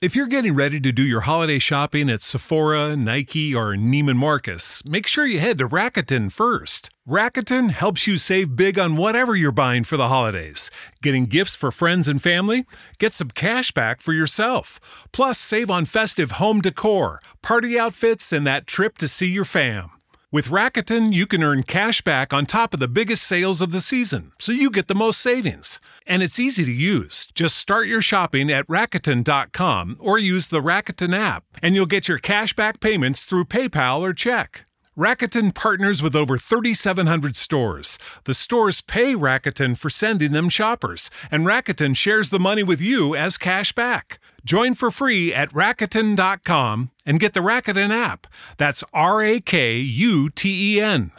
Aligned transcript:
If 0.00 0.14
you're 0.14 0.28
getting 0.28 0.54
ready 0.54 0.78
to 0.78 0.92
do 0.92 1.02
your 1.02 1.22
holiday 1.22 1.58
shopping 1.58 2.08
at 2.08 2.22
Sephora, 2.22 2.94
Nike, 2.94 3.52
or 3.52 3.74
Neiman 3.74 4.14
Marcus, 4.14 4.84
make 4.84 5.08
sure 5.08 5.26
you 5.26 5.40
head 5.40 5.58
to 5.58 5.68
Rakuten 5.68 6.30
first. 6.30 6.90
Rakuten 7.08 7.70
helps 7.70 8.06
you 8.06 8.16
save 8.16 8.54
big 8.54 8.78
on 8.78 8.94
whatever 8.94 9.34
you're 9.34 9.50
buying 9.50 9.82
for 9.82 9.96
the 9.96 10.06
holidays. 10.06 10.70
Getting 11.02 11.26
gifts 11.26 11.56
for 11.56 11.72
friends 11.72 12.06
and 12.06 12.22
family? 12.22 12.64
Get 12.98 13.12
some 13.12 13.30
cash 13.30 13.72
back 13.72 14.00
for 14.00 14.12
yourself. 14.12 15.08
Plus, 15.10 15.36
save 15.36 15.68
on 15.68 15.84
festive 15.84 16.32
home 16.32 16.60
decor, 16.60 17.20
party 17.42 17.76
outfits, 17.76 18.32
and 18.32 18.46
that 18.46 18.68
trip 18.68 18.98
to 18.98 19.08
see 19.08 19.26
your 19.26 19.44
fam. 19.44 19.90
With 20.30 20.48
Rakuten, 20.48 21.10
you 21.10 21.26
can 21.26 21.42
earn 21.42 21.62
cash 21.62 22.02
back 22.02 22.34
on 22.34 22.44
top 22.44 22.74
of 22.74 22.80
the 22.80 22.86
biggest 22.86 23.22
sales 23.22 23.62
of 23.62 23.70
the 23.70 23.80
season, 23.80 24.32
so 24.38 24.52
you 24.52 24.70
get 24.70 24.86
the 24.86 24.94
most 24.94 25.22
savings. 25.22 25.80
And 26.06 26.22
it's 26.22 26.38
easy 26.38 26.66
to 26.66 26.70
use. 26.70 27.28
Just 27.34 27.56
start 27.56 27.88
your 27.88 28.02
shopping 28.02 28.50
at 28.50 28.66
Rakuten.com 28.66 29.96
or 29.98 30.18
use 30.18 30.48
the 30.48 30.60
Rakuten 30.60 31.16
app, 31.16 31.44
and 31.62 31.74
you'll 31.74 31.86
get 31.86 32.08
your 32.08 32.18
cash 32.18 32.52
back 32.52 32.78
payments 32.78 33.24
through 33.24 33.46
PayPal 33.46 34.00
or 34.00 34.12
check. 34.12 34.66
Rakuten 34.98 35.54
partners 35.54 36.02
with 36.02 36.14
over 36.14 36.36
3,700 36.36 37.34
stores. 37.34 37.98
The 38.24 38.34
stores 38.34 38.82
pay 38.82 39.14
Rakuten 39.14 39.78
for 39.78 39.88
sending 39.88 40.32
them 40.32 40.50
shoppers, 40.50 41.08
and 41.30 41.46
Rakuten 41.46 41.96
shares 41.96 42.28
the 42.28 42.38
money 42.38 42.62
with 42.62 42.82
you 42.82 43.16
as 43.16 43.38
cash 43.38 43.72
back. 43.72 44.18
Join 44.48 44.72
for 44.72 44.90
free 44.90 45.34
at 45.34 45.50
Rakuten.com 45.50 46.90
and 47.04 47.20
get 47.20 47.34
the 47.34 47.40
Rakuten 47.40 47.90
app. 47.90 48.26
That's 48.56 48.82
R 48.94 49.22
A 49.22 49.40
K 49.40 49.76
U 49.76 50.30
T 50.30 50.76
E 50.76 50.80
N. 50.80 51.12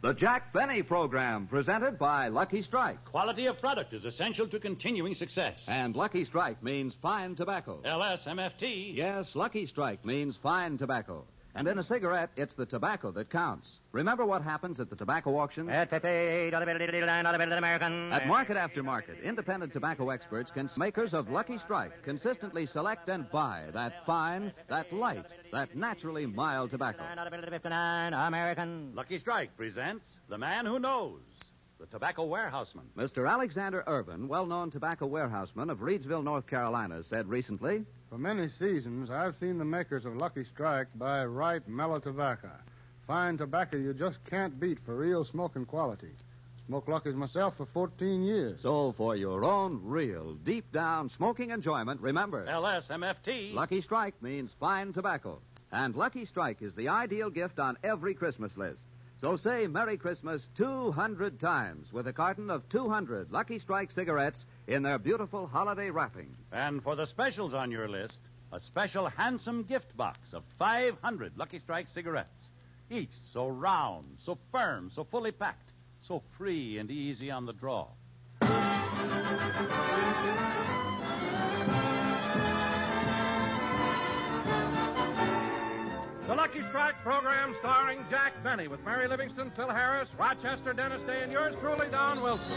The 0.00 0.12
Jack 0.12 0.52
Benny 0.52 0.82
Program, 0.82 1.46
presented 1.46 2.00
by 2.00 2.26
Lucky 2.26 2.62
Strike. 2.62 3.04
Quality 3.04 3.46
of 3.46 3.60
product 3.60 3.92
is 3.92 4.04
essential 4.04 4.48
to 4.48 4.58
continuing 4.58 5.14
success. 5.14 5.64
And 5.68 5.94
Lucky 5.94 6.24
Strike 6.24 6.64
means 6.64 6.94
fine 7.00 7.36
tobacco. 7.36 7.80
LSMFT. 7.84 8.96
Yes, 8.96 9.36
Lucky 9.36 9.66
Strike 9.66 10.04
means 10.04 10.36
fine 10.36 10.76
tobacco. 10.76 11.26
And 11.56 11.68
in 11.68 11.78
a 11.78 11.84
cigarette, 11.84 12.30
it's 12.36 12.56
the 12.56 12.66
tobacco 12.66 13.12
that 13.12 13.30
counts. 13.30 13.78
Remember 13.92 14.26
what 14.26 14.42
happens 14.42 14.80
at 14.80 14.90
the 14.90 14.96
tobacco 14.96 15.38
auction? 15.38 15.70
At 15.70 15.92
market 18.26 18.56
after 18.56 18.82
market, 18.82 19.20
independent 19.22 19.72
tobacco 19.72 20.10
experts 20.10 20.50
can 20.50 20.68
makers 20.76 21.14
of 21.14 21.30
Lucky 21.30 21.58
Strike 21.58 22.02
consistently 22.02 22.66
select 22.66 23.08
and 23.08 23.30
buy 23.30 23.66
that 23.72 24.04
fine, 24.04 24.52
that 24.68 24.92
light, 24.92 25.26
that 25.52 25.76
naturally 25.76 26.26
mild 26.26 26.70
tobacco. 26.70 27.04
American. 28.14 28.92
Lucky 28.94 29.18
Strike 29.18 29.56
presents 29.56 30.18
The 30.28 30.38
Man 30.38 30.66
Who 30.66 30.80
Knows, 30.80 31.20
the 31.78 31.86
Tobacco 31.86 32.24
Warehouseman. 32.24 32.84
Mr. 32.96 33.28
Alexander 33.28 33.82
Irvin, 33.86 34.28
well 34.28 34.46
known 34.46 34.70
tobacco 34.70 35.06
warehouseman 35.06 35.70
of 35.70 35.80
Reidsville, 35.80 36.22
North 36.22 36.46
Carolina, 36.46 37.02
said 37.02 37.28
recently 37.28 37.84
For 38.08 38.18
many 38.18 38.48
seasons, 38.48 39.10
I've 39.10 39.36
seen 39.36 39.58
the 39.58 39.64
makers 39.64 40.06
of 40.06 40.16
Lucky 40.16 40.44
Strike 40.44 40.88
buy 40.94 41.24
right 41.24 41.66
mellow 41.68 41.98
tobacco. 41.98 42.50
Fine 43.06 43.38
tobacco 43.38 43.76
you 43.76 43.92
just 43.92 44.24
can't 44.24 44.58
beat 44.58 44.78
for 44.84 44.94
real 44.94 45.24
smoking 45.24 45.66
quality. 45.66 46.12
Smoked 46.66 46.88
Lucky's 46.88 47.14
myself 47.14 47.56
for 47.58 47.66
14 47.66 48.22
years. 48.22 48.60
So, 48.62 48.92
for 48.92 49.14
your 49.16 49.44
own 49.44 49.80
real, 49.84 50.34
deep 50.44 50.72
down 50.72 51.10
smoking 51.10 51.50
enjoyment, 51.50 52.00
remember 52.00 52.46
LSMFT. 52.46 53.52
Lucky 53.52 53.82
Strike 53.82 54.14
means 54.22 54.50
fine 54.58 54.92
tobacco. 54.92 55.40
And 55.70 55.94
Lucky 55.94 56.24
Strike 56.24 56.62
is 56.62 56.74
the 56.74 56.88
ideal 56.88 57.28
gift 57.28 57.58
on 57.58 57.76
every 57.82 58.14
Christmas 58.14 58.56
list. 58.56 58.84
So 59.24 59.36
say 59.38 59.66
Merry 59.66 59.96
Christmas 59.96 60.50
200 60.54 61.40
times 61.40 61.90
with 61.94 62.06
a 62.08 62.12
carton 62.12 62.50
of 62.50 62.68
200 62.68 63.32
Lucky 63.32 63.58
Strike 63.58 63.90
cigarettes 63.90 64.44
in 64.66 64.82
their 64.82 64.98
beautiful 64.98 65.46
holiday 65.46 65.88
wrapping. 65.88 66.36
And 66.52 66.82
for 66.82 66.94
the 66.94 67.06
specials 67.06 67.54
on 67.54 67.70
your 67.70 67.88
list, 67.88 68.20
a 68.52 68.60
special 68.60 69.08
handsome 69.08 69.62
gift 69.62 69.96
box 69.96 70.34
of 70.34 70.42
500 70.58 71.38
Lucky 71.38 71.58
Strike 71.58 71.88
cigarettes. 71.88 72.50
Each 72.90 73.14
so 73.22 73.48
round, 73.48 74.18
so 74.20 74.36
firm, 74.52 74.90
so 74.92 75.04
fully 75.04 75.32
packed, 75.32 75.72
so 76.02 76.22
free 76.36 76.76
and 76.76 76.90
easy 76.90 77.30
on 77.30 77.46
the 77.46 77.54
draw. 77.54 77.88
The 86.26 86.34
Lucky 86.34 86.62
Strike 86.62 86.94
program 87.02 87.54
starring 87.58 87.98
Jack 88.08 88.32
Benny 88.42 88.66
with 88.66 88.82
Mary 88.82 89.06
Livingstone, 89.06 89.50
Phil 89.50 89.68
Harris, 89.68 90.08
Rochester, 90.18 90.72
Dennis 90.72 91.02
Day, 91.02 91.22
and 91.22 91.30
yours 91.30 91.54
truly, 91.60 91.86
Don 91.90 92.22
Wilson. 92.22 92.50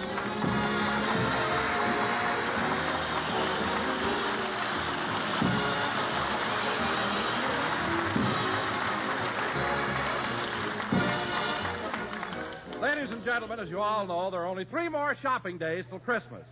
Ladies 12.79 13.11
and 13.11 13.21
gentlemen, 13.25 13.59
as 13.59 13.69
you 13.69 13.81
all 13.81 14.05
know, 14.05 14.31
there 14.31 14.39
are 14.39 14.47
only 14.47 14.63
three 14.63 14.87
more 14.87 15.13
shopping 15.13 15.57
days 15.57 15.87
till 15.87 15.99
Christmas. 15.99 16.45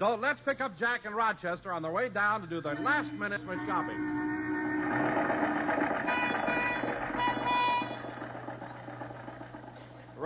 So 0.00 0.16
let's 0.16 0.40
pick 0.40 0.60
up 0.60 0.76
Jack 0.76 1.04
and 1.04 1.14
Rochester 1.14 1.70
on 1.70 1.82
their 1.82 1.92
way 1.92 2.08
down 2.08 2.40
to 2.40 2.48
do 2.48 2.60
their 2.60 2.74
last 2.74 3.12
minute 3.12 3.40
shopping. 3.66 5.25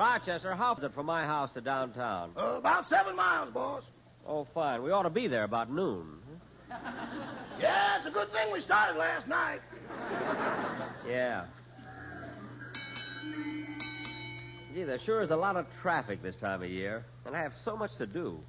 Rochester, 0.01 0.55
how 0.55 0.75
is 0.77 0.83
it 0.83 0.95
from 0.95 1.05
my 1.05 1.27
house 1.27 1.53
to 1.53 1.61
downtown? 1.61 2.31
Uh, 2.35 2.55
about 2.57 2.87
seven 2.87 3.15
miles, 3.15 3.53
boss. 3.53 3.83
Oh, 4.27 4.47
fine. 4.55 4.83
We 4.83 4.93
ought 4.93 5.03
to 5.03 5.11
be 5.11 5.27
there 5.27 5.45
about 5.45 5.71
noon. 5.71 6.17
Yeah, 7.61 7.99
it's 7.99 8.07
a 8.07 8.11
good 8.11 8.33
thing 8.33 8.51
we 8.51 8.61
started 8.61 8.97
last 8.99 9.29
night. 9.29 9.61
Yeah. 11.07 11.45
Gee, 14.73 14.85
there 14.85 14.99
sure 14.99 15.21
is 15.21 15.31
a 15.31 15.37
lot 15.37 15.57
of 15.57 15.67
traffic 15.83 16.23
this 16.23 16.37
time 16.37 16.63
of 16.63 16.71
year, 16.71 17.05
and 17.27 17.37
I 17.37 17.43
have 17.43 17.55
so 17.55 17.77
much 17.77 17.95
to 17.97 18.07
do. 18.07 18.41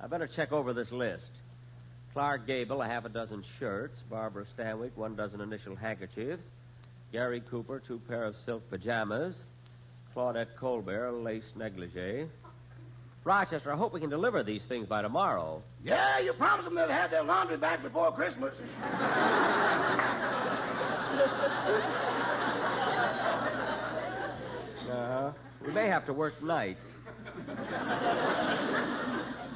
I 0.00 0.06
better 0.06 0.28
check 0.28 0.52
over 0.52 0.72
this 0.72 0.92
list. 0.92 1.32
Clark 2.12 2.46
Gable, 2.46 2.82
a 2.82 2.86
half 2.86 3.04
a 3.04 3.08
dozen 3.08 3.42
shirts. 3.58 4.04
Barbara 4.08 4.44
Stanwyck, 4.44 4.94
one 4.94 5.16
dozen 5.16 5.40
initial 5.40 5.74
handkerchiefs. 5.74 6.44
Gary 7.10 7.42
Cooper, 7.50 7.80
two 7.80 8.00
pair 8.06 8.22
of 8.22 8.36
silk 8.36 8.62
pajamas. 8.70 9.42
Claudette 10.16 10.56
Colbert, 10.56 11.08
a 11.08 11.12
lace 11.12 11.52
negligee. 11.56 12.26
Rochester, 13.24 13.70
I 13.70 13.76
hope 13.76 13.92
we 13.92 14.00
can 14.00 14.08
deliver 14.08 14.42
these 14.42 14.64
things 14.64 14.86
by 14.86 15.02
tomorrow. 15.02 15.62
Yeah, 15.84 16.20
you 16.20 16.32
promised 16.32 16.64
them 16.64 16.74
they'd 16.74 16.88
have 16.88 17.10
their 17.10 17.22
laundry 17.22 17.58
back 17.58 17.82
before 17.82 18.10
Christmas. 18.12 18.54
Uh-huh. 24.88 25.32
We 25.66 25.72
may 25.72 25.88
have 25.88 26.06
to 26.06 26.14
work 26.14 26.42
nights. 26.42 26.86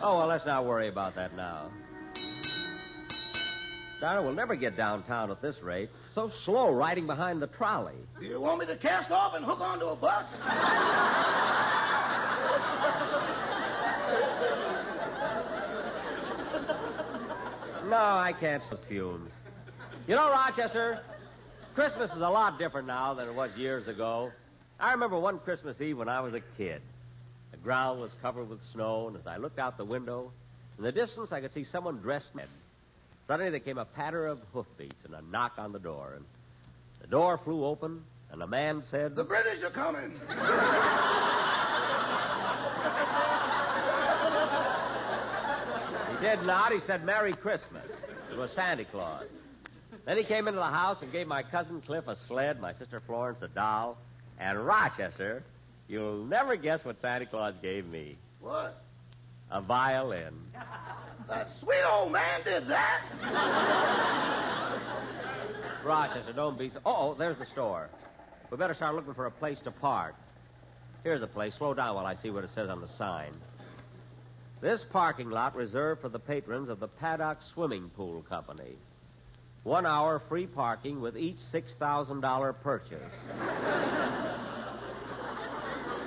oh, 0.02 0.18
well, 0.18 0.26
let's 0.26 0.44
not 0.44 0.66
worry 0.66 0.88
about 0.88 1.14
that 1.14 1.34
now. 1.36 1.70
Donna, 4.00 4.20
we'll 4.22 4.34
never 4.34 4.56
get 4.56 4.76
downtown 4.76 5.30
at 5.30 5.40
this 5.40 5.62
rate. 5.62 5.88
So 6.14 6.28
slow 6.28 6.72
riding 6.72 7.06
behind 7.06 7.40
the 7.40 7.46
trolley. 7.46 7.94
You 8.20 8.40
want 8.40 8.58
me 8.60 8.66
to 8.66 8.76
cast 8.76 9.10
off 9.10 9.34
and 9.34 9.44
hook 9.44 9.60
onto 9.60 9.86
a 9.86 9.96
bus? 9.96 10.26
No, 17.88 17.96
I 17.96 18.32
can't 18.38 18.62
fumes. 18.88 19.32
You 20.06 20.14
know, 20.14 20.30
Rochester, 20.30 21.00
Christmas 21.74 22.12
is 22.12 22.18
a 22.18 22.28
lot 22.28 22.58
different 22.58 22.86
now 22.86 23.14
than 23.14 23.28
it 23.28 23.34
was 23.34 23.50
years 23.56 23.88
ago. 23.88 24.30
I 24.78 24.92
remember 24.92 25.18
one 25.18 25.38
Christmas 25.40 25.80
Eve 25.80 25.98
when 25.98 26.08
I 26.08 26.20
was 26.20 26.34
a 26.34 26.40
kid. 26.56 26.82
The 27.50 27.56
ground 27.56 28.00
was 28.00 28.12
covered 28.22 28.48
with 28.48 28.60
snow, 28.72 29.08
and 29.08 29.16
as 29.16 29.26
I 29.26 29.38
looked 29.38 29.58
out 29.58 29.76
the 29.76 29.84
window, 29.84 30.32
in 30.78 30.84
the 30.84 30.92
distance 30.92 31.32
I 31.32 31.40
could 31.40 31.52
see 31.52 31.64
someone 31.64 31.98
dressed 31.98 32.34
in. 32.34 32.48
Suddenly 33.26 33.50
there 33.50 33.60
came 33.60 33.78
a 33.78 33.84
patter 33.84 34.26
of 34.26 34.40
hoofbeats 34.52 35.04
and 35.04 35.14
a 35.14 35.22
knock 35.30 35.52
on 35.58 35.72
the 35.72 35.78
door, 35.78 36.14
and 36.16 36.24
the 37.00 37.06
door 37.06 37.38
flew 37.38 37.64
open, 37.64 38.02
and 38.30 38.42
a 38.42 38.46
man 38.46 38.82
said, 38.82 39.16
The 39.16 39.24
British 39.24 39.62
are 39.62 39.70
coming. 39.70 40.12
He 46.10 46.26
did 46.26 46.42
not. 46.44 46.72
He 46.72 46.80
said, 46.80 47.04
Merry 47.04 47.32
Christmas. 47.32 47.90
It 48.30 48.36
was 48.36 48.52
Santa 48.52 48.84
Claus. 48.84 49.26
Then 50.04 50.16
he 50.16 50.24
came 50.24 50.48
into 50.48 50.58
the 50.58 50.66
house 50.66 51.02
and 51.02 51.12
gave 51.12 51.26
my 51.26 51.42
cousin 51.42 51.80
Cliff 51.80 52.08
a 52.08 52.16
sled, 52.16 52.60
my 52.60 52.72
sister 52.72 53.00
Florence 53.00 53.42
a 53.42 53.48
doll, 53.48 53.98
and 54.38 54.58
Rochester, 54.58 55.42
you'll 55.88 56.24
never 56.24 56.56
guess 56.56 56.84
what 56.84 56.98
Santa 57.00 57.26
Claus 57.26 57.54
gave 57.62 57.86
me. 57.86 58.16
What? 58.40 58.82
A 59.50 59.60
violin. 59.60 60.34
That 61.28 61.50
sweet 61.50 61.82
old 61.88 62.12
man 62.12 62.42
did 62.44 62.66
that? 62.68 63.02
Rochester, 65.84 66.32
don't 66.32 66.58
be 66.58 66.70
so. 66.70 66.80
Oh, 66.84 67.14
there's 67.14 67.36
the 67.36 67.46
store. 67.46 67.88
We 68.50 68.56
better 68.56 68.74
start 68.74 68.94
looking 68.94 69.14
for 69.14 69.26
a 69.26 69.30
place 69.30 69.60
to 69.60 69.70
park. 69.70 70.14
Here's 71.04 71.22
a 71.22 71.26
place. 71.26 71.54
Slow 71.54 71.72
down 71.74 71.94
while 71.94 72.06
I 72.06 72.14
see 72.14 72.30
what 72.30 72.44
it 72.44 72.50
says 72.50 72.68
on 72.68 72.80
the 72.80 72.88
sign. 72.88 73.32
This 74.60 74.84
parking 74.84 75.30
lot 75.30 75.56
reserved 75.56 76.02
for 76.02 76.10
the 76.10 76.18
patrons 76.18 76.68
of 76.68 76.80
the 76.80 76.88
Paddock 76.88 77.38
Swimming 77.54 77.90
Pool 77.96 78.22
Company. 78.28 78.76
One 79.62 79.86
hour 79.86 80.20
free 80.28 80.46
parking 80.46 81.00
with 81.00 81.16
each 81.16 81.38
$6,000 81.52 82.54
purchase. 82.62 83.12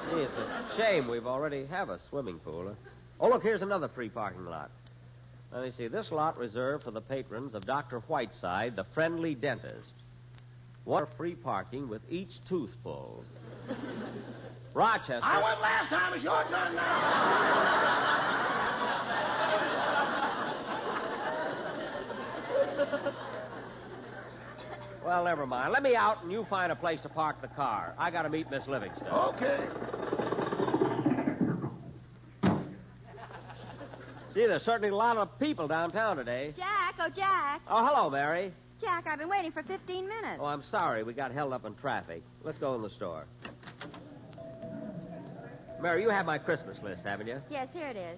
Gee, 0.09 0.21
it's 0.21 0.33
a 0.35 0.65
shame 0.77 1.07
we've 1.07 1.25
already 1.25 1.65
have 1.65 1.89
a 1.89 1.97
swimming 1.97 2.39
pool. 2.39 2.75
Oh, 3.19 3.29
look, 3.29 3.41
here's 3.41 3.61
another 3.61 3.87
free 3.87 4.09
parking 4.09 4.45
lot. 4.45 4.69
Let 5.53 5.63
me 5.63 5.71
see. 5.71 5.87
This 5.87 6.11
lot 6.11 6.37
reserved 6.37 6.83
for 6.83 6.91
the 6.91 7.01
patrons 7.01 7.53
of 7.53 7.65
Dr. 7.65 7.99
Whiteside, 7.99 8.75
the 8.75 8.85
friendly 8.95 9.35
dentist. 9.35 9.93
One 10.83 11.05
free 11.15 11.35
parking 11.35 11.87
with 11.87 12.01
each 12.09 12.43
tooth 12.49 12.75
pulled. 12.83 13.25
Rochester. 14.73 15.19
I 15.21 15.43
went 15.43 15.61
last 15.61 15.89
time. 15.89 16.13
It's 16.15 16.23
your 16.23 16.43
turn 16.49 16.75
now. 16.75 17.53
Well, 25.05 25.25
never 25.25 25.45
mind. 25.45 25.73
Let 25.73 25.83
me 25.83 25.95
out 25.95 26.23
and 26.23 26.31
you 26.31 26.45
find 26.45 26.71
a 26.71 26.75
place 26.75 27.01
to 27.01 27.09
park 27.09 27.41
the 27.41 27.49
car. 27.49 27.93
I 27.97 28.09
got 28.09 28.21
to 28.23 28.29
meet 28.29 28.49
Miss 28.49 28.67
Livingstone. 28.67 29.35
Okay. 29.35 29.59
Gee, 34.33 34.47
there's 34.47 34.63
certainly 34.63 34.89
a 34.89 34.95
lot 34.95 35.17
of 35.17 35.37
people 35.39 35.67
downtown 35.67 36.17
today. 36.17 36.53
Jack, 36.57 36.95
oh, 36.99 37.09
Jack. 37.09 37.61
Oh, 37.67 37.85
hello, 37.85 38.09
Mary. 38.09 38.51
Jack, 38.81 39.05
I've 39.05 39.19
been 39.19 39.29
waiting 39.29 39.51
for 39.51 39.61
15 39.61 40.07
minutes. 40.07 40.39
Oh, 40.39 40.45
I'm 40.45 40.63
sorry. 40.63 41.03
We 41.03 41.13
got 41.13 41.31
held 41.31 41.53
up 41.53 41.65
in 41.65 41.75
traffic. 41.75 42.23
Let's 42.43 42.57
go 42.57 42.73
in 42.73 42.81
the 42.81 42.89
store. 42.89 43.25
Mary, 45.79 46.01
you 46.01 46.09
have 46.09 46.25
my 46.25 46.39
Christmas 46.39 46.81
list, 46.81 47.03
haven't 47.03 47.27
you? 47.27 47.41
Yes, 47.51 47.67
here 47.73 47.87
it 47.87 47.97
is. 47.97 48.17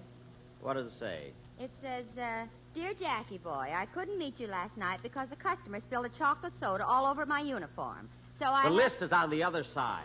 What 0.62 0.74
does 0.74 0.86
it 0.86 0.98
say? 0.98 1.32
It 1.60 1.70
says, 1.82 2.04
uh, 2.18 2.46
Dear 2.74 2.94
Jackie 2.94 3.38
boy, 3.38 3.72
I 3.74 3.86
couldn't 3.86 4.18
meet 4.18 4.40
you 4.40 4.46
last 4.46 4.76
night 4.76 5.00
because 5.02 5.28
a 5.32 5.36
customer 5.36 5.80
spilled 5.80 6.06
a 6.06 6.10
chocolate 6.10 6.52
soda 6.58 6.86
all 6.86 7.06
over 7.06 7.26
my 7.26 7.40
uniform. 7.40 8.08
So 8.38 8.46
I. 8.46 8.64
The 8.64 8.70
list 8.70 9.02
is 9.02 9.12
on 9.12 9.30
the 9.30 9.42
other 9.42 9.64
side. 9.64 10.04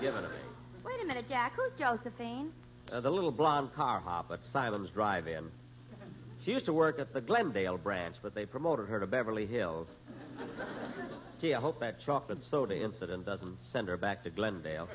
Give 0.00 0.14
it 0.14 0.20
to 0.20 0.28
me. 0.28 0.34
Wait 0.84 1.02
a 1.02 1.06
minute, 1.06 1.28
Jack. 1.28 1.54
Who's 1.56 1.72
Josephine? 1.78 2.52
Uh, 2.92 3.00
the 3.00 3.10
little 3.10 3.30
blonde 3.30 3.72
car 3.74 4.00
hop 4.00 4.30
at 4.30 4.44
Simon's 4.44 4.90
Drive-In. 4.90 5.50
She 6.44 6.50
used 6.50 6.66
to 6.66 6.74
work 6.74 6.98
at 6.98 7.14
the 7.14 7.22
Glendale 7.22 7.78
branch, 7.78 8.16
but 8.22 8.34
they 8.34 8.44
promoted 8.44 8.88
her 8.88 9.00
to 9.00 9.06
Beverly 9.06 9.46
Hills. 9.46 9.88
Gee, 11.40 11.54
I 11.54 11.60
hope 11.60 11.80
that 11.80 12.00
chocolate 12.04 12.44
soda 12.44 12.76
incident 12.76 13.24
doesn't 13.24 13.56
send 13.72 13.88
her 13.88 13.96
back 13.96 14.22
to 14.24 14.30
Glendale. 14.30 14.88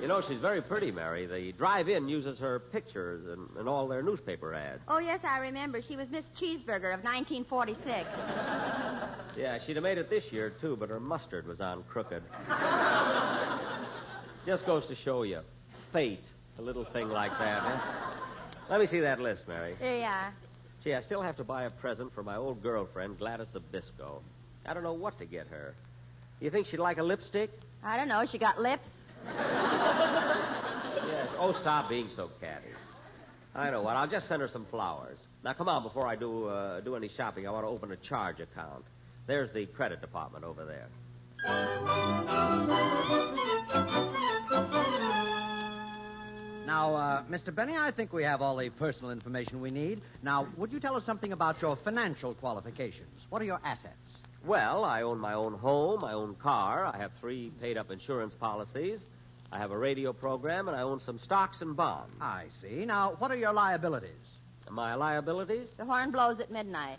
you 0.00 0.08
know, 0.08 0.22
she's 0.26 0.38
very 0.40 0.62
pretty, 0.62 0.90
Mary. 0.90 1.26
The 1.26 1.52
drive-in 1.52 2.08
uses 2.08 2.38
her 2.38 2.58
pictures 2.58 3.26
in, 3.26 3.60
in 3.60 3.68
all 3.68 3.86
their 3.86 4.02
newspaper 4.02 4.54
ads. 4.54 4.80
Oh, 4.88 4.98
yes, 4.98 5.20
I 5.24 5.40
remember. 5.40 5.82
She 5.82 5.96
was 5.96 6.08
Miss 6.08 6.24
Cheeseburger 6.40 6.94
of 6.94 7.04
1946. 7.04 8.08
Yeah, 9.36 9.58
she'd 9.58 9.76
have 9.76 9.82
made 9.82 9.98
it 9.98 10.08
this 10.08 10.32
year, 10.32 10.50
too, 10.60 10.76
but 10.76 10.88
her 10.88 11.00
mustard 11.00 11.46
was 11.46 11.60
on 11.60 11.82
crooked. 11.84 12.22
Just 14.46 14.66
goes 14.66 14.86
to 14.86 14.94
show 14.94 15.22
you. 15.22 15.40
Fate. 15.92 16.24
A 16.58 16.62
little 16.62 16.84
thing 16.84 17.08
like 17.08 17.32
that, 17.38 17.62
huh? 17.62 18.14
Let 18.70 18.80
me 18.80 18.86
see 18.86 19.00
that 19.00 19.20
list, 19.20 19.48
Mary. 19.48 19.74
Here 19.80 19.98
you 19.98 20.04
are. 20.04 20.32
Gee, 20.84 20.94
I 20.94 21.00
still 21.00 21.22
have 21.22 21.36
to 21.38 21.44
buy 21.44 21.64
a 21.64 21.70
present 21.70 22.12
for 22.14 22.22
my 22.22 22.36
old 22.36 22.62
girlfriend, 22.62 23.18
Gladys 23.18 23.48
Zabisco. 23.54 24.20
I 24.66 24.74
don't 24.74 24.82
know 24.82 24.92
what 24.92 25.18
to 25.18 25.24
get 25.24 25.46
her. 25.48 25.74
You 26.40 26.50
think 26.50 26.66
she'd 26.66 26.78
like 26.78 26.98
a 26.98 27.02
lipstick? 27.02 27.50
I 27.82 27.96
don't 27.96 28.08
know. 28.08 28.24
She 28.26 28.38
got 28.38 28.60
lips. 28.60 28.88
Yes. 31.06 31.28
Oh, 31.38 31.52
stop 31.52 31.90
being 31.90 32.08
so 32.16 32.30
catty. 32.40 32.64
I 33.54 33.70
know 33.70 33.82
what. 33.82 33.94
I'll 33.96 34.08
just 34.08 34.26
send 34.26 34.40
her 34.40 34.48
some 34.48 34.64
flowers. 34.66 35.18
Now, 35.44 35.52
come 35.52 35.68
on. 35.68 35.82
Before 35.82 36.06
I 36.06 36.16
do 36.16 36.48
uh, 36.48 36.80
do 36.80 36.96
any 36.96 37.08
shopping, 37.08 37.46
I 37.46 37.50
want 37.50 37.64
to 37.64 37.68
open 37.68 37.92
a 37.92 37.96
charge 37.96 38.40
account. 38.40 38.84
There's 39.26 39.52
the 39.52 39.66
credit 39.66 40.00
department 40.00 40.44
over 40.44 40.64
there. 40.64 40.88
Now, 46.66 46.94
uh, 46.94 47.22
Mr. 47.24 47.54
Benny, 47.54 47.76
I 47.76 47.90
think 47.90 48.12
we 48.12 48.24
have 48.24 48.40
all 48.40 48.56
the 48.56 48.70
personal 48.70 49.10
information 49.10 49.60
we 49.60 49.70
need. 49.70 50.00
Now, 50.22 50.48
would 50.56 50.72
you 50.72 50.80
tell 50.80 50.96
us 50.96 51.04
something 51.04 51.32
about 51.32 51.60
your 51.60 51.76
financial 51.76 52.34
qualifications? 52.34 53.20
What 53.28 53.42
are 53.42 53.44
your 53.44 53.60
assets? 53.64 54.18
Well, 54.46 54.82
I 54.84 55.02
own 55.02 55.18
my 55.18 55.34
own 55.34 55.54
home, 55.54 56.00
my 56.00 56.12
own 56.14 56.34
car. 56.36 56.86
I 56.86 56.96
have 56.96 57.12
three 57.20 57.52
paid-up 57.60 57.90
insurance 57.90 58.32
policies. 58.34 59.04
I 59.52 59.58
have 59.58 59.72
a 59.72 59.78
radio 59.78 60.12
program, 60.14 60.68
and 60.68 60.76
I 60.76 60.82
own 60.82 61.00
some 61.00 61.18
stocks 61.18 61.60
and 61.60 61.76
bonds. 61.76 62.12
I 62.20 62.46
see. 62.60 62.84
Now, 62.86 63.14
what 63.18 63.30
are 63.30 63.36
your 63.36 63.52
liabilities? 63.52 64.10
My 64.70 64.94
liabilities? 64.94 65.68
The 65.76 65.84
horn 65.84 66.10
blows 66.10 66.40
at 66.40 66.50
midnight. 66.50 66.96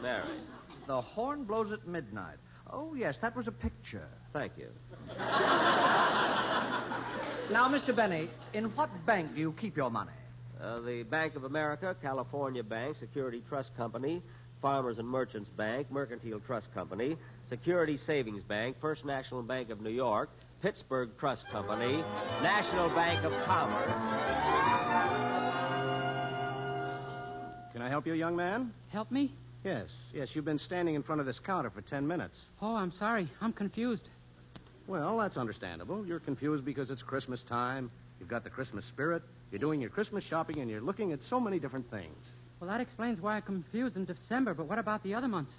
Mary. 0.00 0.24
The 0.86 1.00
horn 1.00 1.44
blows 1.44 1.72
at 1.72 1.86
midnight. 1.86 2.36
Oh, 2.72 2.94
yes, 2.94 3.16
that 3.22 3.36
was 3.36 3.46
a 3.46 3.52
picture. 3.52 4.08
Thank 4.32 4.52
you. 4.58 4.68
Now, 7.50 7.68
Mr. 7.68 7.94
Benny, 7.94 8.28
in 8.54 8.64
what 8.74 8.90
bank 9.06 9.34
do 9.34 9.40
you 9.40 9.52
keep 9.52 9.76
your 9.76 9.88
money? 9.88 10.10
Uh, 10.60 10.80
the 10.80 11.04
Bank 11.04 11.36
of 11.36 11.44
America, 11.44 11.94
California 12.02 12.64
Bank, 12.64 12.96
Security 12.98 13.40
Trust 13.48 13.70
Company, 13.76 14.20
Farmers 14.60 14.98
and 14.98 15.06
Merchants 15.06 15.48
Bank, 15.50 15.88
Mercantile 15.90 16.40
Trust 16.40 16.72
Company, 16.74 17.16
Security 17.48 17.96
Savings 17.96 18.42
Bank, 18.42 18.76
First 18.80 19.04
National 19.04 19.42
Bank 19.42 19.70
of 19.70 19.80
New 19.80 19.90
York, 19.90 20.28
Pittsburgh 20.60 21.10
Trust 21.20 21.44
Company, 21.52 22.02
National 22.42 22.88
Bank 22.88 23.24
of 23.24 23.32
Commerce. 23.44 23.92
Can 27.72 27.82
I 27.82 27.88
help 27.88 28.08
you, 28.08 28.14
young 28.14 28.34
man? 28.34 28.72
Help 28.90 29.12
me? 29.12 29.32
Yes, 29.66 29.88
yes. 30.14 30.36
You've 30.36 30.44
been 30.44 30.60
standing 30.60 30.94
in 30.94 31.02
front 31.02 31.20
of 31.20 31.26
this 31.26 31.40
counter 31.40 31.70
for 31.70 31.80
ten 31.80 32.06
minutes. 32.06 32.42
Oh, 32.62 32.76
I'm 32.76 32.92
sorry. 32.92 33.26
I'm 33.40 33.52
confused. 33.52 34.08
Well, 34.86 35.18
that's 35.18 35.36
understandable. 35.36 36.06
You're 36.06 36.20
confused 36.20 36.64
because 36.64 36.88
it's 36.88 37.02
Christmas 37.02 37.42
time. 37.42 37.90
You've 38.20 38.28
got 38.28 38.44
the 38.44 38.50
Christmas 38.50 38.84
spirit. 38.84 39.24
You're 39.50 39.58
doing 39.58 39.80
your 39.80 39.90
Christmas 39.90 40.22
shopping, 40.22 40.60
and 40.60 40.70
you're 40.70 40.80
looking 40.80 41.10
at 41.10 41.18
so 41.28 41.40
many 41.40 41.58
different 41.58 41.90
things. 41.90 42.16
Well, 42.60 42.70
that 42.70 42.80
explains 42.80 43.20
why 43.20 43.34
I'm 43.34 43.42
confused 43.42 43.96
in 43.96 44.04
December, 44.04 44.54
but 44.54 44.68
what 44.68 44.78
about 44.78 45.02
the 45.02 45.14
other 45.14 45.26
months? 45.26 45.56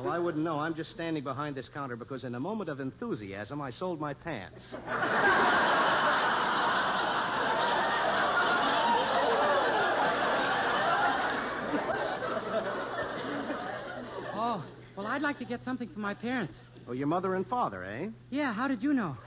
Well, 0.00 0.08
I 0.08 0.18
wouldn't 0.18 0.42
know. 0.42 0.58
I'm 0.58 0.74
just 0.74 0.90
standing 0.90 1.22
behind 1.22 1.54
this 1.54 1.68
counter 1.68 1.96
because, 1.96 2.24
in 2.24 2.34
a 2.34 2.40
moment 2.40 2.70
of 2.70 2.80
enthusiasm, 2.80 3.60
I 3.60 3.68
sold 3.68 4.00
my 4.00 4.14
pants. 4.14 4.68
Oh, 14.40 14.62
well, 14.94 15.06
I'd 15.18 15.22
like 15.22 15.38
to 15.38 15.44
get 15.44 15.64
something 15.64 15.88
for 15.88 15.98
my 15.98 16.14
parents. 16.14 16.56
Oh, 16.86 16.92
your 16.92 17.08
mother 17.08 17.34
and 17.34 17.44
father, 17.44 17.82
eh? 17.82 18.06
Yeah, 18.30 18.52
how 18.52 18.68
did 18.68 18.84
you 18.84 18.92
know? 18.92 19.16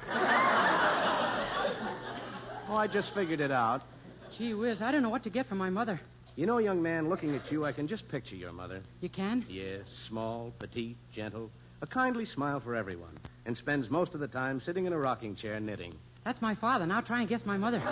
Oh, 2.69 2.75
I 2.77 2.87
just 2.87 3.13
figured 3.13 3.41
it 3.41 3.51
out. 3.51 3.81
Gee 4.37 4.53
whiz, 4.53 4.81
I 4.81 4.93
don't 4.93 5.03
know 5.03 5.09
what 5.09 5.23
to 5.23 5.29
get 5.29 5.49
for 5.49 5.55
my 5.55 5.69
mother. 5.69 5.99
You 6.37 6.45
know, 6.45 6.59
young 6.59 6.81
man, 6.81 7.09
looking 7.09 7.35
at 7.35 7.51
you, 7.51 7.65
I 7.65 7.73
can 7.73 7.85
just 7.85 8.07
picture 8.07 8.37
your 8.37 8.53
mother. 8.53 8.81
You 9.01 9.09
can? 9.09 9.45
Yes, 9.49 9.81
small, 10.07 10.53
petite, 10.57 10.95
gentle, 11.13 11.51
a 11.81 11.87
kindly 11.87 12.23
smile 12.23 12.61
for 12.61 12.73
everyone, 12.73 13.19
and 13.45 13.57
spends 13.57 13.89
most 13.89 14.13
of 14.13 14.21
the 14.21 14.27
time 14.29 14.61
sitting 14.61 14.85
in 14.85 14.93
a 14.93 14.97
rocking 14.97 15.35
chair 15.35 15.59
knitting. 15.59 15.93
That's 16.23 16.41
my 16.41 16.55
father. 16.55 16.85
Now 16.85 17.01
try 17.01 17.19
and 17.19 17.27
guess 17.27 17.45
my 17.45 17.57
mother. 17.57 17.83
oh, 17.85 17.91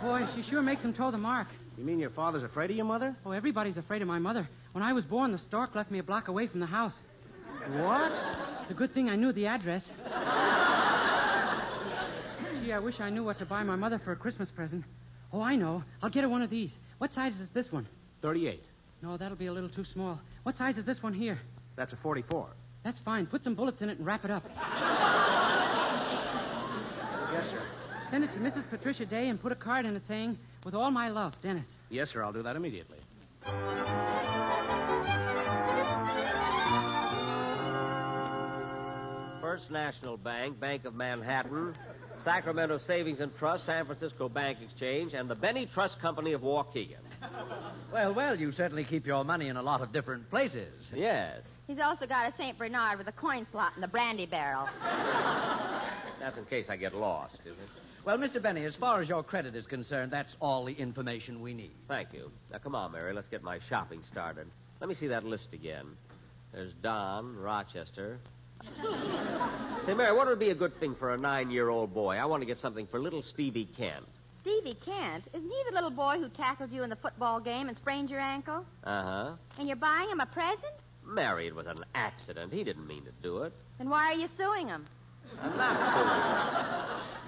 boy, 0.00 0.26
she 0.34 0.40
sure 0.40 0.62
makes 0.62 0.82
him 0.82 0.94
toe 0.94 1.10
the 1.10 1.18
mark. 1.18 1.48
You 1.76 1.84
mean 1.84 1.98
your 1.98 2.10
father's 2.10 2.42
afraid 2.44 2.70
of 2.70 2.76
your 2.76 2.86
mother? 2.86 3.16
Oh, 3.26 3.32
everybody's 3.32 3.76
afraid 3.76 4.00
of 4.00 4.08
my 4.08 4.18
mother. 4.18 4.48
When 4.72 4.84
I 4.84 4.92
was 4.92 5.04
born, 5.04 5.32
the 5.32 5.38
stork 5.38 5.74
left 5.74 5.90
me 5.90 5.98
a 5.98 6.02
block 6.02 6.28
away 6.28 6.46
from 6.46 6.60
the 6.60 6.66
house. 6.66 6.96
What? 7.72 8.12
It's 8.62 8.70
a 8.70 8.74
good 8.74 8.94
thing 8.94 9.08
I 9.08 9.16
knew 9.16 9.32
the 9.32 9.46
address. 9.46 9.84
Gee, 12.62 12.72
I 12.72 12.78
wish 12.78 13.00
I 13.00 13.10
knew 13.10 13.24
what 13.24 13.38
to 13.38 13.46
buy 13.46 13.62
my 13.62 13.76
mother 13.76 13.98
for 13.98 14.12
a 14.12 14.16
Christmas 14.16 14.50
present. 14.50 14.84
Oh, 15.32 15.42
I 15.42 15.56
know. 15.56 15.82
I'll 16.02 16.10
get 16.10 16.22
her 16.22 16.28
one 16.28 16.42
of 16.42 16.50
these. 16.50 16.72
What 16.98 17.12
size 17.12 17.40
is 17.40 17.48
this 17.50 17.72
one? 17.72 17.88
38. 18.22 18.62
No, 19.02 19.16
that'll 19.16 19.36
be 19.36 19.46
a 19.46 19.52
little 19.52 19.68
too 19.68 19.84
small. 19.84 20.20
What 20.44 20.56
size 20.56 20.78
is 20.78 20.86
this 20.86 21.02
one 21.02 21.12
here? 21.12 21.40
That's 21.76 21.92
a 21.92 21.96
44. 21.96 22.46
That's 22.84 23.00
fine. 23.00 23.26
Put 23.26 23.42
some 23.42 23.54
bullets 23.54 23.82
in 23.82 23.88
it 23.88 23.98
and 23.98 24.06
wrap 24.06 24.24
it 24.24 24.30
up. 24.30 24.44
Yes, 27.32 27.50
sir. 27.50 27.62
Send 28.10 28.24
it 28.24 28.32
to 28.32 28.38
Mrs. 28.38 28.68
Patricia 28.70 29.04
Day 29.04 29.28
and 29.28 29.40
put 29.40 29.50
a 29.50 29.56
card 29.56 29.86
in 29.86 29.96
it 29.96 30.06
saying, 30.06 30.38
with 30.64 30.74
all 30.74 30.90
my 30.90 31.08
love, 31.08 31.34
Dennis. 31.42 31.68
Yes, 31.90 32.10
sir. 32.10 32.22
I'll 32.22 32.32
do 32.32 32.42
that 32.42 32.56
immediately. 32.56 32.98
First 39.40 39.70
National 39.70 40.16
Bank, 40.16 40.58
Bank 40.58 40.84
of 40.84 40.94
Manhattan, 40.94 41.74
Sacramento 42.24 42.78
Savings 42.78 43.20
and 43.20 43.36
Trust, 43.36 43.66
San 43.66 43.84
Francisco 43.84 44.28
Bank 44.28 44.58
Exchange, 44.62 45.12
and 45.12 45.28
the 45.28 45.34
Benny 45.34 45.66
Trust 45.66 46.00
Company 46.00 46.32
of 46.32 46.40
Waukegan. 46.40 46.96
Well, 47.92 48.14
well, 48.14 48.34
you 48.34 48.50
certainly 48.50 48.84
keep 48.84 49.06
your 49.06 49.24
money 49.24 49.48
in 49.48 49.56
a 49.56 49.62
lot 49.62 49.80
of 49.82 49.92
different 49.92 50.28
places. 50.30 50.90
Yes. 50.92 51.42
He's 51.66 51.78
also 51.78 52.06
got 52.06 52.32
a 52.32 52.36
St. 52.36 52.58
Bernard 52.58 52.98
with 52.98 53.06
a 53.08 53.12
coin 53.12 53.46
slot 53.52 53.72
in 53.76 53.80
the 53.80 53.88
brandy 53.88 54.26
barrel. 54.26 54.66
That's 56.18 56.36
in 56.36 56.44
case 56.46 56.66
I 56.68 56.76
get 56.76 56.94
lost, 56.94 57.36
is 57.44 57.52
it? 57.52 57.83
Well, 58.04 58.18
Mr. 58.18 58.40
Benny, 58.42 58.64
as 58.66 58.76
far 58.76 59.00
as 59.00 59.08
your 59.08 59.22
credit 59.22 59.54
is 59.54 59.66
concerned, 59.66 60.12
that's 60.12 60.36
all 60.38 60.66
the 60.66 60.74
information 60.74 61.40
we 61.40 61.54
need. 61.54 61.72
Thank 61.88 62.12
you. 62.12 62.30
Now, 62.52 62.58
come 62.58 62.74
on, 62.74 62.92
Mary. 62.92 63.14
Let's 63.14 63.28
get 63.28 63.42
my 63.42 63.58
shopping 63.70 64.02
started. 64.06 64.46
Let 64.80 64.88
me 64.88 64.94
see 64.94 65.06
that 65.06 65.24
list 65.24 65.54
again. 65.54 65.86
There's 66.52 66.74
Don, 66.82 67.34
Rochester. 67.36 68.18
Say, 69.86 69.94
Mary, 69.94 70.14
what 70.14 70.26
would 70.26 70.38
be 70.38 70.50
a 70.50 70.54
good 70.54 70.78
thing 70.78 70.94
for 70.94 71.14
a 71.14 71.16
nine 71.16 71.50
year 71.50 71.70
old 71.70 71.94
boy? 71.94 72.16
I 72.16 72.26
want 72.26 72.42
to 72.42 72.46
get 72.46 72.58
something 72.58 72.86
for 72.86 73.00
little 73.00 73.22
Stevie 73.22 73.68
Kent. 73.76 74.04
Stevie 74.42 74.76
Kent, 74.84 75.24
isn't 75.32 75.48
he 75.48 75.62
the 75.68 75.74
little 75.74 75.90
boy 75.90 76.18
who 76.18 76.28
tackled 76.28 76.70
you 76.70 76.82
in 76.82 76.90
the 76.90 76.96
football 76.96 77.40
game 77.40 77.68
and 77.68 77.76
sprained 77.76 78.10
your 78.10 78.20
ankle? 78.20 78.66
Uh 78.84 79.02
huh. 79.02 79.30
And 79.58 79.66
you're 79.66 79.76
buying 79.76 80.10
him 80.10 80.20
a 80.20 80.26
present? 80.26 80.74
Mary, 81.06 81.46
it 81.46 81.54
was 81.54 81.66
an 81.66 81.82
accident. 81.94 82.52
He 82.52 82.64
didn't 82.64 82.86
mean 82.86 83.04
to 83.04 83.12
do 83.22 83.44
it. 83.44 83.54
Then 83.78 83.88
why 83.88 84.12
are 84.12 84.14
you 84.14 84.28
suing 84.36 84.68
him? 84.68 84.84
I'm 85.40 85.56
not 85.56 87.00
suing. 87.00 87.20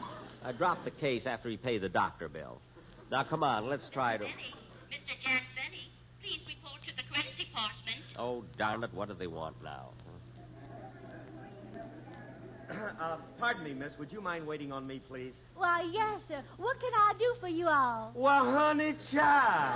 I 0.46 0.52
dropped 0.52 0.84
the 0.84 0.92
case 0.92 1.26
after 1.26 1.48
he 1.48 1.56
paid 1.56 1.80
the 1.80 1.88
doctor 1.88 2.28
bill. 2.28 2.60
Now, 3.10 3.24
come 3.24 3.42
on, 3.42 3.68
let's 3.68 3.88
try 3.88 4.16
to. 4.16 4.22
Mr. 4.22 4.30
Jack 5.20 5.42
Benny, 5.56 5.90
please 6.22 6.40
report 6.46 6.80
to 6.86 6.94
the 6.94 7.02
credit 7.10 7.36
department. 7.36 8.04
Oh, 8.16 8.44
darn 8.56 8.84
it, 8.84 8.94
what 8.94 9.08
do 9.08 9.14
they 9.14 9.26
want 9.26 9.56
now? 9.60 9.90
uh, 13.00 13.16
pardon 13.40 13.64
me, 13.64 13.74
miss. 13.74 13.98
Would 13.98 14.12
you 14.12 14.20
mind 14.20 14.46
waiting 14.46 14.70
on 14.70 14.86
me, 14.86 15.00
please? 15.00 15.34
Why, 15.56 15.82
yes, 15.92 16.20
sir. 16.28 16.40
What 16.58 16.78
can 16.78 16.92
I 16.94 17.14
do 17.18 17.34
for 17.40 17.48
you 17.48 17.66
all? 17.66 18.12
Well, 18.14 18.44
honey, 18.44 18.94
child. 19.10 19.74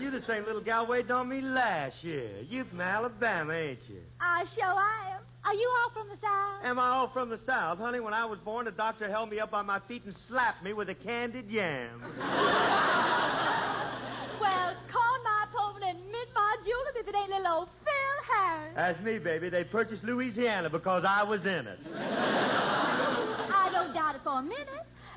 you 0.00 0.10
the 0.10 0.22
same 0.22 0.44
little 0.44 0.60
gal 0.60 0.88
waiting 0.88 1.12
on 1.12 1.28
me 1.28 1.40
last 1.40 2.02
year. 2.02 2.32
You 2.48 2.64
from 2.64 2.80
Alabama, 2.80 3.52
ain't 3.52 3.88
you? 3.88 4.00
I 4.20 4.44
sure 4.56 4.64
I 4.64 5.14
am. 5.14 5.19
Are 5.44 5.54
you 5.54 5.72
all 5.82 5.90
from 5.90 6.08
the 6.08 6.16
South? 6.16 6.64
Am 6.64 6.78
I 6.78 6.88
all 6.88 7.08
from 7.08 7.30
the 7.30 7.38
South? 7.46 7.78
Honey, 7.78 8.00
when 8.00 8.12
I 8.12 8.24
was 8.26 8.38
born, 8.40 8.66
the 8.66 8.70
doctor 8.70 9.08
held 9.08 9.30
me 9.30 9.40
up 9.40 9.50
by 9.50 9.62
my 9.62 9.80
feet 9.80 10.04
and 10.04 10.14
slapped 10.28 10.62
me 10.62 10.72
with 10.74 10.90
a 10.90 10.94
candied 10.94 11.50
yam. 11.50 12.02
well, 14.40 14.74
corn 14.92 15.20
my 15.24 15.46
Pullman 15.52 15.82
and 15.82 15.98
mint 16.12 16.28
my 16.34 16.56
julep 16.64 16.94
if 16.96 17.08
it 17.08 17.14
ain't 17.16 17.30
little 17.30 17.46
old 17.46 17.68
Phil 17.84 18.34
Harris. 18.34 18.74
That's 18.76 19.00
me, 19.00 19.18
baby. 19.18 19.48
They 19.48 19.64
purchased 19.64 20.04
Louisiana 20.04 20.68
because 20.68 21.04
I 21.06 21.22
was 21.22 21.46
in 21.46 21.66
it. 21.66 21.78
I 21.96 23.70
don't 23.72 23.94
doubt 23.94 24.16
it 24.16 24.20
for 24.22 24.38
a 24.38 24.42
minute. 24.42 24.68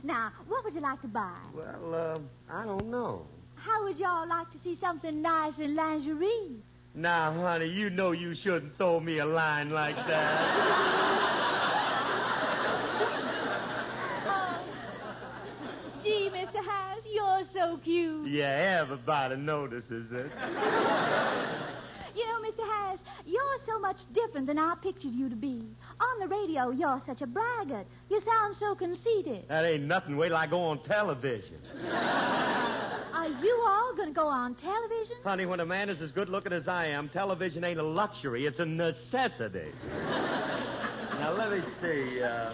Now, 0.04 0.32
what 0.48 0.64
would 0.64 0.74
you 0.74 0.82
like 0.82 1.02
to 1.02 1.08
buy? 1.08 1.38
Well, 1.54 1.94
uh, 1.94 2.20
I 2.54 2.64
don't 2.66 2.90
know. 2.90 3.26
How 3.56 3.84
would 3.84 3.98
y'all 3.98 4.28
like 4.28 4.52
to 4.52 4.60
see 4.60 4.76
something 4.76 5.22
nice 5.22 5.60
in 5.60 5.76
lingerie? 5.76 6.58
Now, 6.96 7.32
honey, 7.34 7.66
you 7.70 7.90
know 7.90 8.12
you 8.12 8.36
shouldn't 8.36 8.78
throw 8.78 9.00
me 9.00 9.18
a 9.18 9.26
line 9.26 9.72
like 9.72 9.96
that. 9.96 10.42
oh. 14.28 14.64
Gee, 16.04 16.30
Mr. 16.32 16.64
Harris, 16.64 17.04
you're 17.12 17.44
so 17.52 17.78
cute. 17.78 18.28
Yeah, 18.28 18.80
everybody 18.82 19.38
notices 19.38 20.12
it. 20.12 20.32
You 22.16 22.28
know, 22.28 22.48
Mr. 22.48 22.64
Harris, 22.72 23.02
you're 23.26 23.58
so 23.66 23.80
much 23.80 23.98
different 24.14 24.46
than 24.46 24.60
I 24.60 24.76
pictured 24.84 25.16
you 25.16 25.30
to 25.30 25.36
be. 25.36 25.68
On 26.00 26.20
the 26.20 26.28
radio, 26.28 26.70
you're 26.70 27.00
such 27.04 27.24
a 27.24 27.28
braggart. 27.28 27.88
You 28.12 28.22
sound 28.22 28.56
so 28.56 28.76
conceited. 28.76 29.48
That 29.48 29.66
ain't 29.66 29.86
nothing. 29.86 30.16
Wait 30.16 30.28
till 30.28 30.38
I 30.38 30.46
go 30.46 30.62
on 30.62 30.84
television. 30.84 31.58
Are 33.24 33.30
you 33.42 33.64
all 33.66 33.96
going 33.96 34.10
to 34.10 34.14
go 34.14 34.28
on 34.28 34.54
television? 34.56 35.16
Honey, 35.24 35.46
when 35.46 35.62
a 35.62 35.66
man 35.66 35.88
is 35.88 36.02
as 36.02 36.12
good 36.12 36.28
looking 36.28 36.52
as 36.52 36.68
I 36.68 36.88
am, 36.88 37.08
television 37.08 37.64
ain't 37.64 37.80
a 37.80 37.84
luxury, 37.84 38.46
it's 38.46 38.60
a 38.60 38.66
necessity. 38.66 39.72
now, 41.20 41.32
let 41.32 41.50
me 41.52 41.62
see. 41.80 42.22
Uh... 42.22 42.52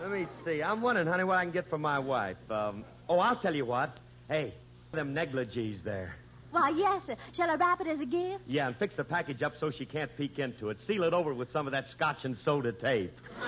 let 0.00 0.12
me 0.12 0.24
see. 0.44 0.62
I'm 0.62 0.80
wondering, 0.80 1.08
honey, 1.08 1.24
what 1.24 1.36
I 1.36 1.42
can 1.42 1.50
get 1.50 1.68
for 1.68 1.78
my 1.78 1.98
wife. 1.98 2.36
Um, 2.48 2.84
oh, 3.08 3.18
I'll 3.18 3.34
tell 3.34 3.56
you 3.56 3.64
what. 3.64 3.98
Hey, 4.28 4.54
them 4.92 5.12
negligees 5.14 5.82
there. 5.82 6.14
Why, 6.52 6.70
yes, 6.70 7.06
sir. 7.06 7.16
Shall 7.32 7.50
I 7.50 7.56
wrap 7.56 7.80
it 7.80 7.88
as 7.88 8.00
a 8.00 8.06
gift? 8.06 8.44
Yeah, 8.46 8.68
and 8.68 8.76
fix 8.76 8.94
the 8.94 9.02
package 9.02 9.42
up 9.42 9.56
so 9.56 9.72
she 9.72 9.84
can't 9.84 10.16
peek 10.16 10.38
into 10.38 10.70
it. 10.70 10.80
Seal 10.80 11.02
it 11.02 11.12
over 11.12 11.34
with 11.34 11.50
some 11.50 11.66
of 11.66 11.72
that 11.72 11.90
scotch 11.90 12.24
and 12.24 12.38
soda 12.38 12.70
tape. 12.72 13.18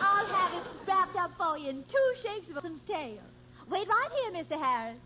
I'll 0.00 0.26
have 0.26 0.54
it 0.54 0.62
wrapped 0.86 1.16
up 1.16 1.30
for 1.36 1.44
you 1.44 1.47
in 1.66 1.84
two 1.84 2.14
shakes 2.22 2.48
of 2.56 2.62
some 2.62 2.80
tail. 2.86 3.18
Wait 3.68 3.88
right 3.88 4.10
here, 4.14 4.32
Mr. 4.32 4.58
Harris. 4.60 4.98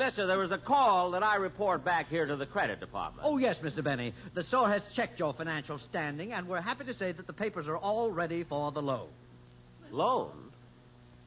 Mister, 0.00 0.26
there 0.26 0.38
was 0.38 0.50
a 0.50 0.56
call 0.56 1.10
that 1.10 1.22
I 1.22 1.36
report 1.36 1.84
back 1.84 2.08
here 2.08 2.24
to 2.24 2.34
the 2.34 2.46
credit 2.46 2.80
department. 2.80 3.28
Oh, 3.28 3.36
yes, 3.36 3.58
Mr. 3.62 3.84
Benny. 3.84 4.14
The 4.32 4.42
store 4.44 4.66
has 4.66 4.80
checked 4.96 5.18
your 5.18 5.34
financial 5.34 5.76
standing, 5.76 6.32
and 6.32 6.48
we're 6.48 6.62
happy 6.62 6.84
to 6.86 6.94
say 6.94 7.12
that 7.12 7.26
the 7.26 7.34
papers 7.34 7.68
are 7.68 7.76
all 7.76 8.10
ready 8.10 8.42
for 8.42 8.72
the 8.72 8.80
loan. 8.80 9.10
Loan? 9.90 10.30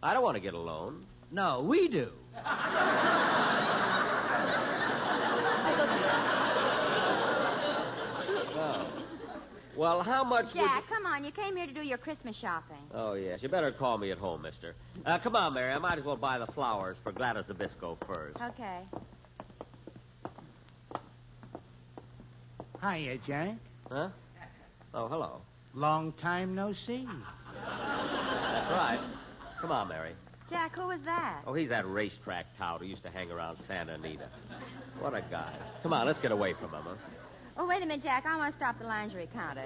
I 0.02 0.16
don't 0.16 0.24
want 0.24 0.38
to 0.38 0.42
get 0.42 0.56
a 0.56 0.60
loan. 0.60 1.06
No, 1.32 1.62
we 1.62 1.88
do. 1.88 2.10
Well, 9.76 10.02
how 10.02 10.24
much 10.24 10.54
Jack, 10.54 10.88
come 10.88 11.06
on. 11.06 11.24
You 11.24 11.32
came 11.32 11.56
here 11.56 11.66
to 11.66 11.74
do 11.74 11.82
your 11.82 11.98
Christmas 11.98 12.36
shopping. 12.36 12.78
Oh, 12.94 13.14
yes. 13.14 13.42
You 13.42 13.50
better 13.50 13.72
call 13.72 13.98
me 13.98 14.12
at 14.12 14.18
home, 14.18 14.44
mister. 14.44 14.76
Uh, 15.06 15.18
come 15.18 15.36
on, 15.36 15.54
Mary. 15.54 15.72
I 15.74 15.80
might 15.80 15.98
as 15.98 16.06
well 16.06 16.16
buy 16.16 16.38
the 16.38 16.48
flowers 16.48 16.98
for 17.04 17.12
Gladys 17.12 17.46
Zabisco 17.46 17.98
first. 18.06 18.38
Okay. 18.42 18.80
Hiya, 22.82 23.18
Jack. 23.26 23.56
Huh? 23.90 24.10
Oh, 24.94 25.08
hello. 25.08 25.42
Long 25.74 26.12
time 26.14 26.54
no 26.54 26.72
see. 26.74 27.08
That's 27.66 28.72
right. 28.72 29.00
Come 29.60 29.72
on, 29.72 29.88
Mary. 29.88 30.12
Jack, 30.50 30.78
who 30.78 30.88
was 30.88 31.00
that? 31.06 31.42
Oh, 31.48 31.54
he's 31.54 31.70
that 31.70 31.88
racetrack 31.90 32.46
tout 32.58 32.82
who 32.82 32.86
used 32.86 33.02
to 33.04 33.10
hang 33.10 33.32
around 33.32 33.58
Santa 33.66 33.94
Anita. 33.94 34.28
What 35.00 35.16
a 35.16 35.22
guy. 35.32 35.54
Come 35.82 35.94
on, 35.94 36.06
let's 36.06 36.20
get 36.20 36.32
away 36.32 36.54
from 36.54 36.72
him, 36.72 36.84
huh? 36.84 36.96
Oh, 37.56 37.68
wait 37.68 37.84
a 37.84 37.86
minute, 37.86 38.04
Jack. 38.04 38.26
I 38.26 38.36
want 38.36 38.52
to 38.54 38.58
stop 38.58 38.80
the 38.80 38.86
lingerie 38.86 39.30
counter. 39.34 39.66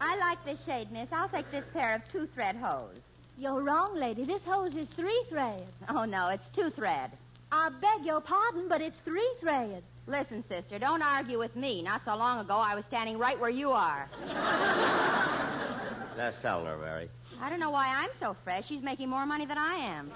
I 0.00 0.16
like 0.16 0.42
this 0.44 0.64
shade, 0.64 0.90
miss. 0.92 1.08
I'll 1.12 1.28
take 1.28 1.50
this 1.50 1.64
pair 1.72 1.94
of 1.94 2.02
two-thread 2.10 2.56
hose. 2.56 2.96
You're 3.36 3.62
wrong, 3.62 3.96
lady. 3.96 4.24
This 4.24 4.42
hose 4.44 4.74
is 4.74 4.88
three 4.96 5.24
threads. 5.28 5.64
Oh, 5.88 6.04
no, 6.04 6.28
it's 6.28 6.48
two-thread. 6.54 7.10
I 7.52 7.68
beg 7.80 8.06
your 8.06 8.20
pardon, 8.20 8.68
but 8.68 8.80
it's 8.80 8.98
three 9.04 9.28
thread. 9.40 9.82
Listen, 10.06 10.44
sister, 10.48 10.78
don't 10.78 11.02
argue 11.02 11.38
with 11.38 11.54
me. 11.56 11.82
Not 11.82 12.02
so 12.04 12.14
long 12.14 12.38
ago, 12.38 12.54
I 12.54 12.74
was 12.74 12.84
standing 12.86 13.18
right 13.18 13.38
where 13.38 13.50
you 13.50 13.70
are. 13.70 14.08
That's 16.16 16.38
telling 16.40 16.66
her, 16.66 16.78
Mary. 16.78 17.08
I 17.40 17.48
don't 17.50 17.60
know 17.60 17.70
why 17.70 17.88
I'm 17.88 18.10
so 18.20 18.36
fresh. 18.44 18.66
She's 18.68 18.82
making 18.82 19.08
more 19.08 19.26
money 19.26 19.46
than 19.46 19.58
I 19.58 19.74
am. 19.74 20.12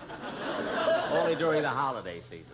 Only 1.12 1.34
during 1.34 1.62
the 1.62 1.68
holiday 1.70 2.20
season. 2.22 2.52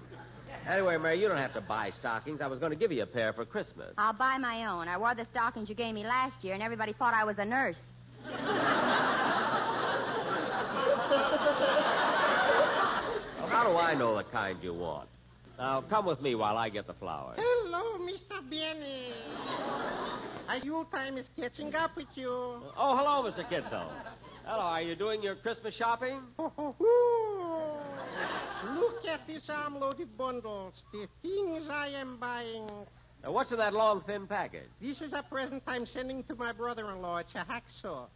Anyway, 0.70 0.96
Mary, 0.98 1.20
you 1.20 1.26
don't 1.26 1.36
have 1.36 1.52
to 1.54 1.60
buy 1.60 1.90
stockings. 1.90 2.40
I 2.40 2.46
was 2.46 2.60
going 2.60 2.70
to 2.70 2.78
give 2.78 2.92
you 2.92 3.02
a 3.02 3.06
pair 3.06 3.32
for 3.32 3.44
Christmas. 3.44 3.92
I'll 3.98 4.12
buy 4.12 4.38
my 4.38 4.66
own. 4.66 4.86
I 4.86 4.96
wore 4.96 5.16
the 5.16 5.24
stockings 5.32 5.68
you 5.68 5.74
gave 5.74 5.92
me 5.94 6.04
last 6.04 6.44
year, 6.44 6.54
and 6.54 6.62
everybody 6.62 6.92
thought 6.92 7.12
I 7.12 7.24
was 7.24 7.38
a 7.38 7.44
nurse. 7.44 7.76
Well, 8.24 8.36
how 13.48 13.64
do 13.68 13.76
I 13.76 13.96
know 13.98 14.16
the 14.16 14.22
kind 14.22 14.62
you 14.62 14.72
want? 14.72 15.08
Now, 15.58 15.80
come 15.80 16.06
with 16.06 16.22
me 16.22 16.36
while 16.36 16.56
I 16.56 16.68
get 16.68 16.86
the 16.86 16.94
flowers. 16.94 17.36
Hello, 17.42 17.98
Mr. 17.98 18.40
Benny. 18.48 19.12
As 20.48 20.62
time 20.92 21.18
is 21.18 21.28
catching 21.36 21.74
up 21.74 21.96
with 21.96 22.06
you. 22.14 22.30
Oh, 22.30 22.96
hello, 22.96 23.28
Mr. 23.28 23.44
Kitzel. 23.50 23.88
Hello, 24.44 24.60
are 24.60 24.82
you 24.82 24.94
doing 24.94 25.20
your 25.20 25.34
Christmas 25.34 25.74
shopping? 25.74 26.20
Look 28.74 29.06
at 29.06 29.26
this 29.26 29.48
arm-loaded 29.48 30.16
bundles. 30.16 30.82
The 30.92 31.08
things 31.22 31.68
I 31.70 31.88
am 31.88 32.16
buying. 32.18 32.68
Now, 33.22 33.32
what's 33.32 33.50
in 33.50 33.58
that 33.58 33.74
long, 33.74 34.02
thin 34.02 34.26
package? 34.26 34.68
This 34.80 35.00
is 35.00 35.12
a 35.12 35.22
present 35.22 35.62
I'm 35.66 35.86
sending 35.86 36.22
to 36.24 36.34
my 36.34 36.52
brother-in-law. 36.52 37.18
It's 37.18 37.34
a 37.34 37.44
hacksaw. 37.44 38.06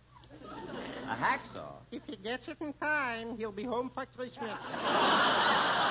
A 1.08 1.14
hacksaw? 1.14 1.72
If 1.92 2.02
he 2.06 2.16
gets 2.16 2.48
it 2.48 2.56
in 2.60 2.72
time, 2.74 3.36
he'll 3.36 3.52
be 3.52 3.64
home 3.64 3.90
for 3.94 4.06
Christmas. 4.06 4.50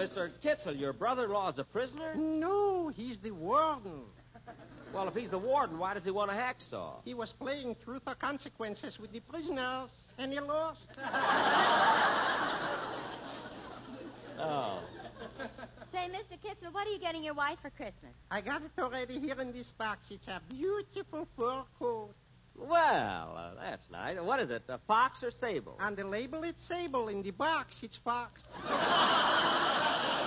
Mr. 0.00 0.30
Kitzel, 0.42 0.78
your 0.78 0.94
brother-in-law 0.94 1.50
is 1.50 1.58
a 1.58 1.64
prisoner? 1.64 2.14
No, 2.14 2.88
he's 2.88 3.18
the 3.18 3.32
warden. 3.32 4.00
Well, 4.92 5.06
if 5.06 5.14
he's 5.14 5.30
the 5.30 5.38
warden, 5.38 5.78
why 5.78 5.94
does 5.94 6.04
he 6.04 6.10
want 6.10 6.30
a 6.30 6.34
hacksaw? 6.34 6.96
He 7.04 7.14
was 7.14 7.32
playing 7.32 7.76
truth 7.84 8.02
or 8.06 8.14
consequences 8.14 8.98
with 8.98 9.12
the 9.12 9.20
prisoners, 9.20 9.90
and 10.18 10.32
he 10.32 10.40
lost. 10.40 10.80
Oh. 14.42 14.80
Say, 15.92 16.08
Mr. 16.08 16.38
Kitzel, 16.42 16.72
what 16.72 16.86
are 16.86 16.90
you 16.90 16.98
getting 16.98 17.22
your 17.22 17.34
wife 17.34 17.58
for 17.60 17.68
Christmas? 17.68 18.14
I 18.30 18.40
got 18.40 18.62
it 18.62 18.70
already 18.78 19.20
here 19.20 19.38
in 19.38 19.52
this 19.52 19.70
box. 19.76 20.06
It's 20.10 20.28
a 20.28 20.40
beautiful 20.48 21.28
fur 21.36 21.62
coat. 21.78 22.14
Well, 22.56 23.34
uh, 23.36 23.50
that's 23.60 23.90
nice. 23.90 24.16
What 24.18 24.40
is 24.40 24.50
it, 24.50 24.62
a 24.68 24.78
fox 24.86 25.22
or 25.22 25.30
sable? 25.30 25.76
On 25.78 25.94
the 25.94 26.04
label, 26.04 26.42
it's 26.44 26.66
sable. 26.66 27.08
In 27.08 27.22
the 27.22 27.32
box, 27.32 27.76
it's 27.82 27.98
fox. 28.02 28.40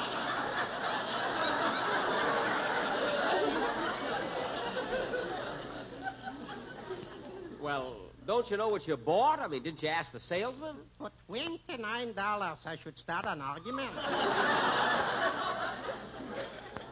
Well, 7.64 7.96
don't 8.34 8.50
you 8.50 8.58
know 8.58 8.68
what 8.68 8.88
you 8.88 8.98
bought? 8.98 9.40
I 9.40 9.48
mean, 9.48 9.62
didn't 9.62 9.84
you 9.84 9.90
ask 9.90 10.12
the 10.12 10.20
salesman? 10.20 10.76
For 10.98 11.12
twenty-nine 11.28 12.14
dollars, 12.14 12.58
I 12.66 12.78
should 12.78 12.98
start 12.98 13.26
an 13.28 13.42
argument. 13.42 13.92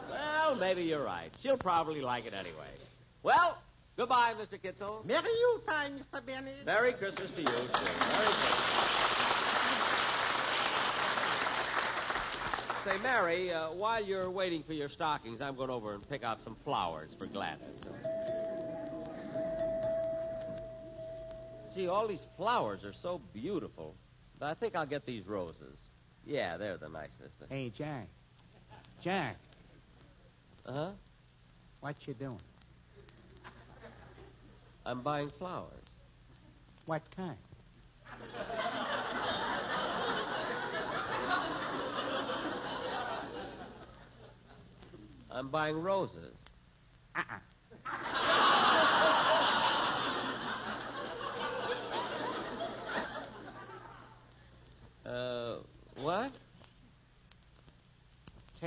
Well, 0.09 0.55
maybe 0.55 0.83
you're 0.83 1.03
right. 1.03 1.31
She'll 1.41 1.57
probably 1.57 2.01
like 2.01 2.25
it 2.25 2.33
anyway. 2.35 2.67
Well, 3.23 3.57
goodbye, 3.97 4.33
Mr. 4.39 4.59
Kitzel. 4.61 5.03
Merry 5.03 5.29
Yuletime, 5.39 5.99
Mr. 5.99 6.23
Bennett. 6.23 6.63
Merry 6.65 6.93
Christmas 6.93 7.31
to 7.31 7.41
you, 7.41 7.47
too. 7.47 7.53
Merry 7.53 8.27
Christmas. 8.27 8.61
Say, 12.85 12.97
Mary, 13.01 13.51
uh, 13.53 13.71
while 13.71 14.03
you're 14.03 14.29
waiting 14.29 14.63
for 14.63 14.73
your 14.73 14.89
stockings, 14.89 15.41
I'm 15.41 15.55
going 15.55 15.69
over 15.69 15.93
and 15.93 16.07
pick 16.07 16.23
out 16.23 16.39
some 16.41 16.55
flowers 16.63 17.11
for 17.17 17.25
Gladys. 17.27 17.61
Gee, 21.73 21.87
all 21.87 22.07
these 22.07 22.25
flowers 22.37 22.83
are 22.83 22.93
so 22.93 23.21
beautiful. 23.33 23.95
But 24.39 24.47
I 24.47 24.53
think 24.55 24.75
I'll 24.75 24.85
get 24.85 25.05
these 25.05 25.25
roses. 25.27 25.77
Yeah, 26.25 26.57
they're 26.57 26.77
the 26.77 26.89
nicest. 26.89 27.35
Hey, 27.49 27.69
Jack. 27.75 28.07
Jack, 29.03 29.37
Uh 30.65 30.71
huh. 30.73 30.91
what 31.79 31.95
you 32.05 32.13
doing? 32.13 32.39
I'm 34.85 35.01
buying 35.01 35.31
flowers. 35.39 35.83
What 36.85 37.01
kind? 37.15 37.37
I'm 45.29 45.47
buying 45.49 45.75
roses. 45.81 46.35
Uh-uh. 47.15 47.39
Uh, 55.05 55.57
what? 56.01 56.31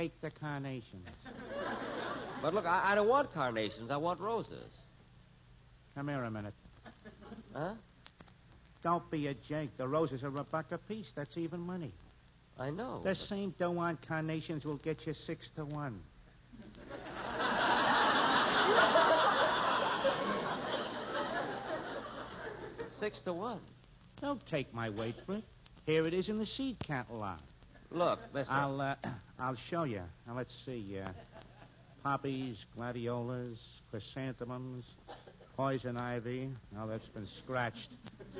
Take 0.05 0.21
the 0.21 0.29
carnations. 0.29 1.07
But 2.41 2.53
look, 2.53 2.67
I, 2.67 2.91
I 2.91 2.95
don't 2.95 3.07
want 3.07 3.33
carnations. 3.33 3.89
I 3.89 3.97
want 3.97 4.19
roses. 4.19 4.69
Come 5.95 6.09
here 6.09 6.23
a 6.23 6.29
minute. 6.29 6.53
Huh? 7.55 7.73
Don't 8.83 9.09
be 9.09 9.25
a 9.27 9.33
jake. 9.33 9.75
The 9.77 9.87
roses 9.87 10.23
are 10.23 10.37
a 10.37 10.43
buck 10.43 10.71
apiece. 10.71 11.11
That's 11.15 11.37
even 11.39 11.61
money. 11.61 11.91
I 12.59 12.69
know. 12.69 13.01
The 13.03 13.15
same 13.15 13.55
dough 13.57 13.79
on 13.79 13.97
carnations 14.07 14.63
will 14.63 14.75
get 14.75 15.07
you 15.07 15.13
six 15.15 15.49
to 15.55 15.65
one. 15.65 15.99
Six 22.91 23.21
to 23.21 23.33
one. 23.33 23.59
Don't 24.21 24.45
take 24.45 24.71
my 24.71 24.91
word 24.91 25.15
for 25.25 25.35
it. 25.35 25.43
Here 25.87 26.05
it 26.05 26.13
is 26.13 26.29
in 26.29 26.37
the 26.37 26.45
seed 26.45 26.77
catalog. 26.77 27.39
Look, 27.91 28.19
mister. 28.33 28.53
I'll 28.53 28.81
uh, 28.81 28.95
I'll 29.39 29.55
show 29.55 29.83
you. 29.83 30.01
Now 30.27 30.35
let's 30.35 30.53
see. 30.65 30.97
Uh, 31.03 31.09
poppies, 32.03 32.57
gladiolas, 32.75 33.57
chrysanthemums, 33.91 34.85
poison 35.55 35.97
ivy. 35.97 36.49
Now 36.73 36.85
that's 36.87 37.07
been 37.09 37.27
scratched. 37.43 37.89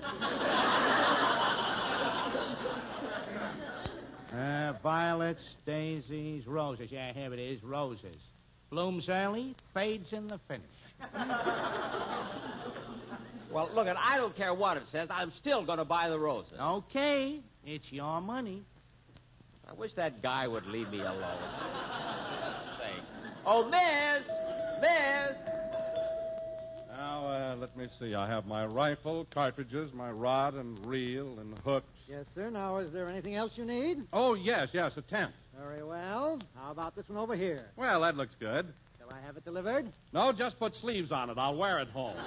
Uh, 4.33 4.73
violets, 4.83 5.55
daisies, 5.65 6.45
roses. 6.45 6.91
Yeah, 6.91 7.13
here 7.13 7.33
it 7.33 7.39
is, 7.39 7.63
roses. 7.63 8.17
Blooms 8.69 9.07
early, 9.07 9.55
fades 9.73 10.11
in 10.11 10.27
the 10.27 10.39
finish. 10.47 10.65
Well, 13.55 13.69
look. 13.73 13.87
I 13.87 14.17
don't 14.17 14.35
care 14.35 14.53
what 14.53 14.75
it 14.75 14.83
says. 14.91 15.07
I'm 15.09 15.31
still 15.31 15.63
going 15.63 15.77
to 15.77 15.85
buy 15.85 16.09
the 16.09 16.19
roses. 16.19 16.59
Okay, 16.59 17.39
it's 17.65 17.89
your 17.89 18.19
money. 18.19 18.63
I 19.67 19.73
wish 19.73 19.93
that 19.93 20.21
guy 20.21 20.47
would 20.47 20.65
leave 20.67 20.89
me 20.89 20.99
alone. 20.99 21.39
Say. 22.77 22.91
Oh, 23.45 23.65
Miss! 23.65 24.25
Miss! 24.81 25.37
Now, 26.95 27.27
uh, 27.27 27.55
let 27.59 27.75
me 27.75 27.87
see. 27.99 28.15
I 28.15 28.27
have 28.27 28.45
my 28.45 28.65
rifle, 28.65 29.27
cartridges, 29.31 29.91
my 29.93 30.11
rod 30.11 30.53
and 30.53 30.83
reel 30.85 31.39
and 31.39 31.57
hooks. 31.59 31.87
Yes, 32.07 32.27
sir. 32.33 32.49
Now, 32.49 32.77
is 32.77 32.91
there 32.91 33.07
anything 33.09 33.35
else 33.35 33.53
you 33.55 33.65
need? 33.65 34.03
Oh, 34.13 34.35
yes, 34.35 34.69
yes, 34.71 34.95
a 34.97 35.01
tent. 35.01 35.31
Very 35.59 35.83
well. 35.83 36.39
How 36.55 36.71
about 36.71 36.95
this 36.95 37.09
one 37.09 37.17
over 37.17 37.35
here? 37.35 37.65
Well, 37.75 38.01
that 38.01 38.15
looks 38.15 38.35
good. 38.39 38.67
Shall 38.99 39.09
I 39.11 39.25
have 39.25 39.35
it 39.37 39.45
delivered? 39.45 39.91
No, 40.13 40.31
just 40.31 40.59
put 40.59 40.75
sleeves 40.75 41.11
on 41.11 41.29
it. 41.29 41.37
I'll 41.37 41.55
wear 41.55 41.79
it 41.79 41.89
home. 41.89 42.15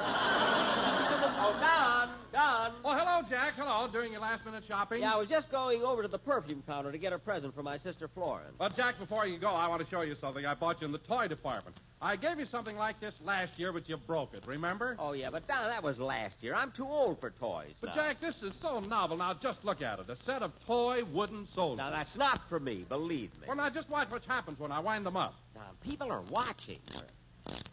Oh, 1.40 1.56
Don! 1.60 2.17
Don! 2.32 2.72
Oh, 2.84 2.94
hello, 2.94 3.22
Jack. 3.28 3.54
Hello. 3.56 3.88
Doing 3.88 4.12
your 4.12 4.20
last 4.20 4.44
minute 4.44 4.64
shopping? 4.68 5.00
Yeah, 5.00 5.14
I 5.14 5.16
was 5.16 5.28
just 5.28 5.50
going 5.50 5.82
over 5.82 6.02
to 6.02 6.08
the 6.08 6.18
perfume 6.18 6.62
counter 6.66 6.92
to 6.92 6.98
get 6.98 7.12
a 7.12 7.18
present 7.18 7.54
for 7.54 7.62
my 7.62 7.78
sister 7.78 8.06
Florence. 8.08 8.54
Well, 8.58 8.68
Jack, 8.70 8.98
before 8.98 9.26
you 9.26 9.38
go, 9.38 9.48
I 9.48 9.66
want 9.66 9.82
to 9.82 9.88
show 9.88 10.02
you 10.02 10.14
something 10.14 10.44
I 10.44 10.54
bought 10.54 10.80
you 10.80 10.86
in 10.86 10.92
the 10.92 10.98
toy 10.98 11.28
department. 11.28 11.76
I 12.00 12.16
gave 12.16 12.38
you 12.38 12.46
something 12.46 12.76
like 12.76 13.00
this 13.00 13.14
last 13.24 13.58
year, 13.58 13.72
but 13.72 13.88
you 13.88 13.96
broke 13.96 14.34
it, 14.34 14.44
remember? 14.46 14.94
Oh, 14.98 15.12
yeah, 15.12 15.30
but 15.30 15.48
Don, 15.48 15.64
that 15.64 15.82
was 15.82 15.98
last 15.98 16.42
year. 16.42 16.54
I'm 16.54 16.70
too 16.70 16.86
old 16.86 17.18
for 17.18 17.30
toys. 17.30 17.72
But, 17.80 17.88
now. 17.88 17.94
Jack, 17.94 18.20
this 18.20 18.36
is 18.42 18.52
so 18.60 18.78
novel. 18.80 19.16
Now, 19.16 19.34
just 19.34 19.64
look 19.64 19.80
at 19.80 19.98
it. 19.98 20.08
A 20.10 20.16
set 20.24 20.42
of 20.42 20.52
toy 20.66 21.04
wooden 21.04 21.48
soldiers. 21.54 21.78
Now, 21.78 21.90
that's 21.90 22.14
not 22.14 22.48
for 22.48 22.60
me, 22.60 22.84
believe 22.88 23.30
me. 23.40 23.46
Well, 23.48 23.56
now, 23.56 23.70
just 23.70 23.88
watch 23.88 24.10
what 24.10 24.24
happens 24.24 24.58
when 24.58 24.70
I 24.70 24.80
wind 24.80 25.06
them 25.06 25.16
up. 25.16 25.34
Don, 25.54 25.64
people 25.82 26.12
are 26.12 26.22
watching. 26.30 26.78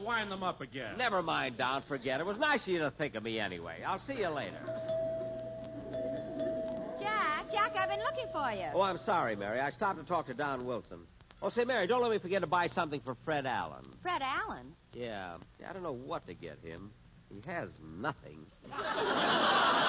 wind 0.04 0.32
them 0.32 0.44
up 0.44 0.62
again. 0.62 0.98
Never 0.98 1.22
mind, 1.22 1.58
Don. 1.58 1.82
Forget 1.84 2.20
it. 2.20 2.24
It 2.24 2.28
was 2.28 2.38
nice 2.38 2.64
of 2.64 2.68
you 2.70 2.80
to 2.80 2.92
think 2.92 3.16
of 3.16 3.24
me 3.24 3.40
anyway. 3.40 3.78
I'll 3.86 4.00
see 4.00 4.20
you 4.20 4.30
later. 4.30 4.58
Jack, 7.00 7.52
Jack, 7.52 7.76
I've 7.78 7.90
been 7.90 8.00
looking 8.00 8.28
for 8.32 8.52
you. 8.52 8.68
Oh, 8.74 8.82
I'm 8.82 8.98
sorry, 8.98 9.36
Mary. 9.36 9.60
I 9.60 9.70
stopped 9.70 10.00
to 10.00 10.06
talk 10.06 10.28
to 10.28 10.34
Don 10.34 10.66
Wilson. 10.66 11.00
Oh, 11.42 11.50
say, 11.50 11.66
Mary, 11.66 11.88
don't 11.88 12.02
let 12.02 12.12
me 12.12 12.20
forget 12.20 12.42
to 12.42 12.48
buy 12.48 12.68
something 12.68 13.02
for 13.02 13.16
Fred 13.26 13.46
Allen. 13.46 13.84
Fred 14.02 14.22
Allen. 14.22 14.74
Yeah, 14.94 15.36
I 15.68 15.74
don't 15.74 15.84
know 15.84 15.92
what 15.92 16.26
to 16.28 16.34
get 16.34 16.60
him. 16.64 16.92
He 17.30 17.42
has 17.50 17.72
nothing. 18.00 18.46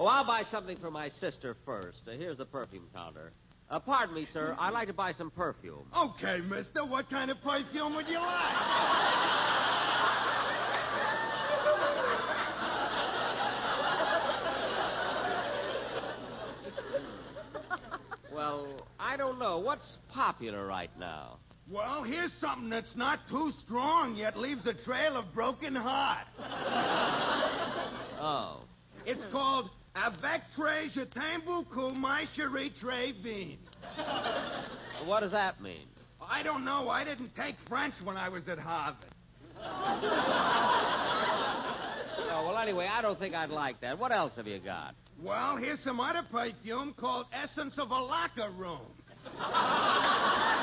Oh, 0.00 0.06
I'll 0.06 0.24
buy 0.24 0.44
something 0.44 0.78
for 0.78 0.90
my 0.90 1.10
sister 1.10 1.54
first. 1.66 2.08
Uh, 2.08 2.12
here's 2.12 2.38
the 2.38 2.46
perfume 2.46 2.86
counter. 2.94 3.32
Uh, 3.70 3.78
pardon 3.78 4.16
me, 4.16 4.26
sir. 4.32 4.56
I'd 4.58 4.72
like 4.72 4.88
to 4.88 4.92
buy 4.92 5.12
some 5.12 5.30
perfume. 5.30 5.84
Okay, 5.96 6.40
mister. 6.40 6.84
What 6.84 7.08
kind 7.08 7.30
of 7.30 7.40
perfume 7.40 7.94
would 7.94 8.08
you 8.08 8.18
like? 8.18 8.56
Well, 18.32 18.68
I 18.98 19.16
don't 19.16 19.38
know. 19.38 19.58
What's 19.58 19.98
popular 20.08 20.66
right 20.66 20.90
now? 20.98 21.38
Well, 21.70 22.02
here's 22.02 22.32
something 22.40 22.70
that's 22.70 22.96
not 22.96 23.20
too 23.28 23.52
strong 23.60 24.16
yet 24.16 24.36
leaves 24.36 24.66
a 24.66 24.74
trail 24.74 25.16
of 25.16 25.32
broken 25.32 25.74
hearts. 25.76 26.30
Oh. 28.22 28.64
It's 29.06 29.24
called 29.32 29.70
Avec 29.94 30.42
très 30.56 30.88
je 30.88 31.04
t'aime 31.04 31.42
beaucoup, 31.44 31.90
my 31.94 32.24
chérie 32.34 32.70
très 32.70 33.12
bien. 33.12 33.58
What 35.04 35.20
does 35.20 35.32
that 35.32 35.60
mean? 35.60 35.86
I 36.20 36.42
don't 36.42 36.64
know. 36.64 36.88
I 36.88 37.04
didn't 37.04 37.34
take 37.34 37.56
French 37.68 37.94
when 38.04 38.16
I 38.16 38.28
was 38.28 38.48
at 38.48 38.58
Harvard. 38.58 39.04
Oh, 42.32 42.46
well, 42.46 42.58
anyway, 42.58 42.86
I 42.90 43.02
don't 43.02 43.18
think 43.18 43.34
I'd 43.34 43.50
like 43.50 43.80
that. 43.80 43.98
What 43.98 44.12
else 44.12 44.36
have 44.36 44.46
you 44.46 44.58
got? 44.60 44.94
Well, 45.20 45.56
here's 45.56 45.80
some 45.80 45.98
other 46.00 46.22
perfume 46.30 46.94
called 46.96 47.26
Essence 47.32 47.76
of 47.78 47.90
a 47.90 47.98
Locker 47.98 48.50
Room. 48.50 48.80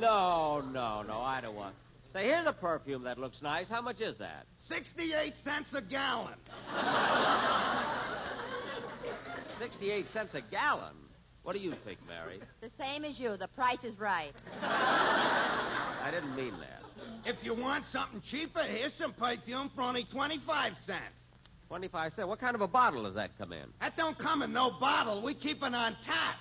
No, 0.00 0.60
no, 0.60 1.02
no, 1.02 1.20
I 1.20 1.40
don't 1.40 1.54
want. 1.54 1.74
Say, 2.16 2.24
here's 2.24 2.46
a 2.46 2.52
perfume 2.54 3.02
that 3.02 3.18
looks 3.18 3.42
nice. 3.42 3.68
How 3.68 3.82
much 3.82 4.00
is 4.00 4.16
that? 4.16 4.46
68 4.70 5.34
cents 5.44 5.68
a 5.74 5.82
gallon. 5.82 6.32
68 9.58 10.06
cents 10.14 10.32
a 10.32 10.40
gallon. 10.40 10.94
What 11.42 11.52
do 11.52 11.58
you 11.58 11.74
think, 11.84 11.98
Mary? 12.08 12.40
The 12.62 12.70
same 12.80 13.04
as 13.04 13.20
you. 13.20 13.36
The 13.36 13.48
price 13.48 13.84
is 13.84 13.98
right. 13.98 14.32
I 14.62 16.08
didn't 16.10 16.34
mean 16.34 16.54
that. 16.58 16.80
If 17.26 17.36
you 17.44 17.52
want 17.52 17.84
something 17.92 18.22
cheaper, 18.22 18.62
here's 18.62 18.94
some 18.94 19.12
perfume 19.12 19.70
for 19.74 19.82
only 19.82 20.06
25 20.10 20.72
cents. 20.86 21.02
25 21.68 22.14
cents. 22.14 22.26
What 22.26 22.40
kind 22.40 22.54
of 22.54 22.62
a 22.62 22.68
bottle 22.68 23.02
does 23.02 23.16
that 23.16 23.36
come 23.36 23.52
in? 23.52 23.66
That 23.82 23.94
don't 23.98 24.18
come 24.18 24.40
in 24.40 24.54
no 24.54 24.70
bottle. 24.80 25.22
We 25.22 25.34
keep 25.34 25.58
it 25.58 25.74
on 25.74 25.94
tap. 26.02 26.36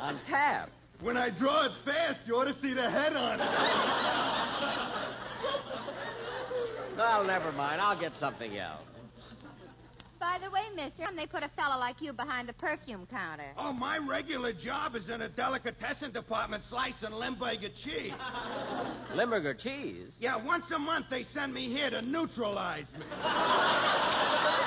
On 0.00 0.18
tap. 0.24 0.70
When 1.02 1.16
I 1.16 1.30
draw 1.30 1.64
it 1.66 1.72
fast, 1.84 2.20
you 2.26 2.36
ought 2.36 2.44
to 2.44 2.54
see 2.60 2.72
the 2.72 2.90
head 2.90 3.14
on 3.14 3.40
it. 3.40 3.48
Well, 6.96 7.24
never 7.24 7.52
mind. 7.52 7.80
I'll 7.80 7.98
get 7.98 8.14
something 8.14 8.56
else. 8.56 8.82
By 10.18 10.38
the 10.42 10.50
way, 10.50 10.62
mister, 10.74 11.04
and 11.04 11.18
they 11.18 11.26
put 11.26 11.42
a 11.42 11.48
fellow 11.50 11.78
like 11.78 12.00
you 12.00 12.14
behind 12.14 12.48
the 12.48 12.54
perfume 12.54 13.06
counter. 13.10 13.52
Oh, 13.58 13.72
my 13.72 13.98
regular 13.98 14.54
job 14.54 14.96
is 14.96 15.10
in 15.10 15.20
a 15.20 15.28
delicatessen 15.28 16.12
department 16.12 16.64
slicing 16.70 17.12
Limburger 17.12 17.68
cheese. 17.68 18.12
Limburger 19.14 19.54
cheese? 19.54 20.08
Yeah, 20.18 20.36
once 20.42 20.70
a 20.70 20.78
month 20.78 21.06
they 21.10 21.24
send 21.24 21.52
me 21.52 21.68
here 21.68 21.90
to 21.90 22.00
neutralize 22.00 22.86
me. 22.98 23.04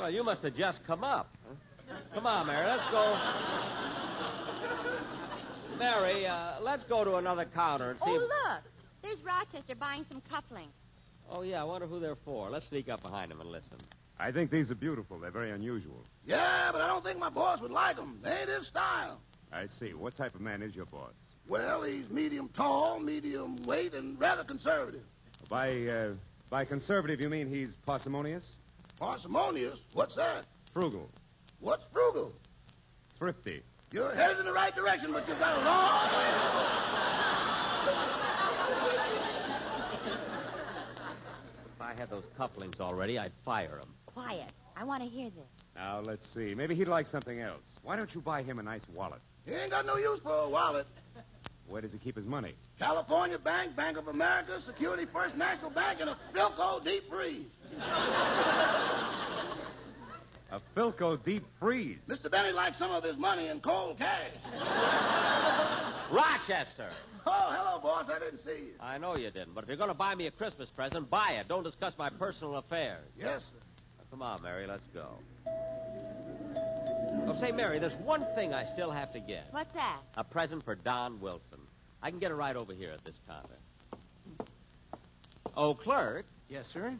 Well, 0.00 0.10
you 0.10 0.24
must 0.24 0.42
have 0.44 0.54
just 0.54 0.82
come 0.86 1.04
up. 1.04 1.36
Come 2.14 2.26
on, 2.26 2.46
Mary. 2.46 2.66
Let's 2.66 2.90
go. 2.90 3.18
Mary, 5.78 6.26
uh, 6.26 6.54
let's 6.62 6.84
go 6.84 7.04
to 7.04 7.16
another 7.16 7.44
counter 7.44 7.90
and 7.90 7.98
see. 7.98 8.04
Oh, 8.08 8.14
if- 8.14 8.20
look. 8.22 8.62
There's 9.02 9.22
Rochester 9.22 9.74
buying 9.74 10.06
some 10.10 10.22
cufflinks. 10.22 10.72
Oh, 11.28 11.42
yeah. 11.42 11.60
I 11.60 11.64
wonder 11.64 11.86
who 11.86 12.00
they're 12.00 12.16
for. 12.16 12.48
Let's 12.48 12.66
sneak 12.66 12.88
up 12.88 13.02
behind 13.02 13.30
them 13.30 13.42
and 13.42 13.50
listen. 13.50 13.76
I 14.18 14.32
think 14.32 14.50
these 14.50 14.70
are 14.70 14.74
beautiful. 14.74 15.18
They're 15.18 15.30
very 15.30 15.50
unusual. 15.50 16.02
Yeah, 16.26 16.70
but 16.72 16.80
I 16.80 16.86
don't 16.86 17.04
think 17.04 17.18
my 17.18 17.30
boss 17.30 17.60
would 17.60 17.70
like 17.70 17.96
them. 17.96 18.20
They 18.22 18.30
ain't 18.40 18.48
his 18.48 18.68
style. 18.68 19.20
I 19.52 19.66
see. 19.66 19.92
What 19.92 20.16
type 20.16 20.34
of 20.34 20.40
man 20.40 20.62
is 20.62 20.74
your 20.74 20.86
boss? 20.86 21.12
Well, 21.46 21.82
he's 21.82 22.08
medium 22.08 22.48
tall, 22.48 23.00
medium 23.00 23.62
weight, 23.64 23.92
and 23.92 24.18
rather 24.18 24.44
conservative. 24.44 25.02
By 25.50 25.86
uh, 25.86 26.12
by 26.48 26.64
conservative, 26.64 27.20
you 27.20 27.28
mean 27.28 27.48
he's 27.48 27.74
parsimonious, 27.86 28.52
Parsimonious? 29.00 29.78
What's 29.94 30.14
that? 30.16 30.44
frugal, 30.74 31.10
What's 31.58 31.82
frugal? 31.92 32.32
thrifty. 33.18 33.62
You're 33.92 34.14
headed 34.14 34.38
in 34.38 34.44
the 34.46 34.52
right 34.52 34.74
direction, 34.74 35.12
but 35.12 35.26
you've 35.26 35.38
got 35.40 35.56
a 35.58 35.64
long 35.64 36.04
way 36.12 36.24
to 36.30 36.38
go. 36.54 36.60
If 41.74 41.80
I 41.80 41.94
had 41.98 42.08
those 42.10 42.24
couplings 42.36 42.78
already, 42.80 43.18
I'd 43.18 43.32
fire 43.44 43.78
them. 43.80 43.94
Quiet. 44.06 44.50
I 44.76 44.84
want 44.84 45.02
to 45.02 45.08
hear 45.08 45.30
this. 45.30 45.48
Now 45.74 46.00
let's 46.00 46.28
see. 46.28 46.54
Maybe 46.54 46.74
he'd 46.74 46.88
like 46.88 47.06
something 47.06 47.40
else. 47.40 47.62
Why 47.82 47.96
don't 47.96 48.14
you 48.14 48.20
buy 48.20 48.42
him 48.42 48.58
a 48.58 48.62
nice 48.62 48.82
wallet? 48.94 49.20
He 49.44 49.52
ain't 49.52 49.70
got 49.70 49.86
no 49.86 49.96
use 49.96 50.20
for 50.22 50.44
a 50.44 50.48
wallet. 50.48 50.86
Where 51.70 51.80
does 51.80 51.92
he 51.92 51.98
keep 51.98 52.16
his 52.16 52.26
money? 52.26 52.54
California 52.80 53.38
Bank, 53.38 53.76
Bank 53.76 53.96
of 53.96 54.08
America, 54.08 54.60
Security 54.60 55.06
First 55.12 55.36
National 55.36 55.70
Bank, 55.70 56.00
and 56.00 56.10
a 56.10 56.16
Philco 56.34 56.84
deep 56.84 57.08
freeze. 57.08 57.46
A 60.50 60.60
Philco 60.76 61.22
deep 61.24 61.44
freeze. 61.60 61.98
Mr. 62.08 62.28
Benny 62.28 62.50
likes 62.50 62.76
some 62.76 62.90
of 62.90 63.04
his 63.04 63.16
money 63.16 63.46
in 63.46 63.60
cold 63.60 63.98
cash. 63.98 64.32
Rochester! 66.10 66.90
Oh, 67.24 67.54
hello, 67.56 67.78
boss. 67.80 68.06
I 68.10 68.18
didn't 68.18 68.40
see 68.40 68.64
you. 68.64 68.72
I 68.80 68.98
know 68.98 69.16
you 69.16 69.30
didn't, 69.30 69.54
but 69.54 69.62
if 69.62 69.68
you're 69.68 69.76
going 69.76 69.90
to 69.90 69.94
buy 69.94 70.16
me 70.16 70.26
a 70.26 70.32
Christmas 70.32 70.68
present, 70.70 71.08
buy 71.08 71.36
it. 71.40 71.46
Don't 71.46 71.62
discuss 71.62 71.96
my 71.96 72.10
personal 72.10 72.56
affairs. 72.56 73.04
Yes, 73.16 73.44
sir. 73.44 73.60
Now, 73.96 74.04
come 74.10 74.22
on, 74.22 74.42
Mary, 74.42 74.66
let's 74.66 74.86
go. 74.92 75.18
Oh, 77.30 77.40
say, 77.40 77.52
Mary, 77.52 77.78
there's 77.78 77.94
one 77.94 78.26
thing 78.34 78.52
I 78.52 78.64
still 78.64 78.90
have 78.90 79.12
to 79.12 79.20
get. 79.20 79.46
What's 79.52 79.72
that? 79.74 80.00
A 80.16 80.24
present 80.24 80.64
for 80.64 80.74
Don 80.74 81.20
Wilson. 81.20 81.60
I 82.02 82.10
can 82.10 82.18
get 82.18 82.32
it 82.32 82.34
right 82.34 82.56
over 82.56 82.72
here 82.72 82.90
at 82.90 83.04
this 83.04 83.14
counter. 83.28 84.50
Oh, 85.56 85.74
clerk. 85.74 86.26
Yes, 86.48 86.66
sir? 86.72 86.92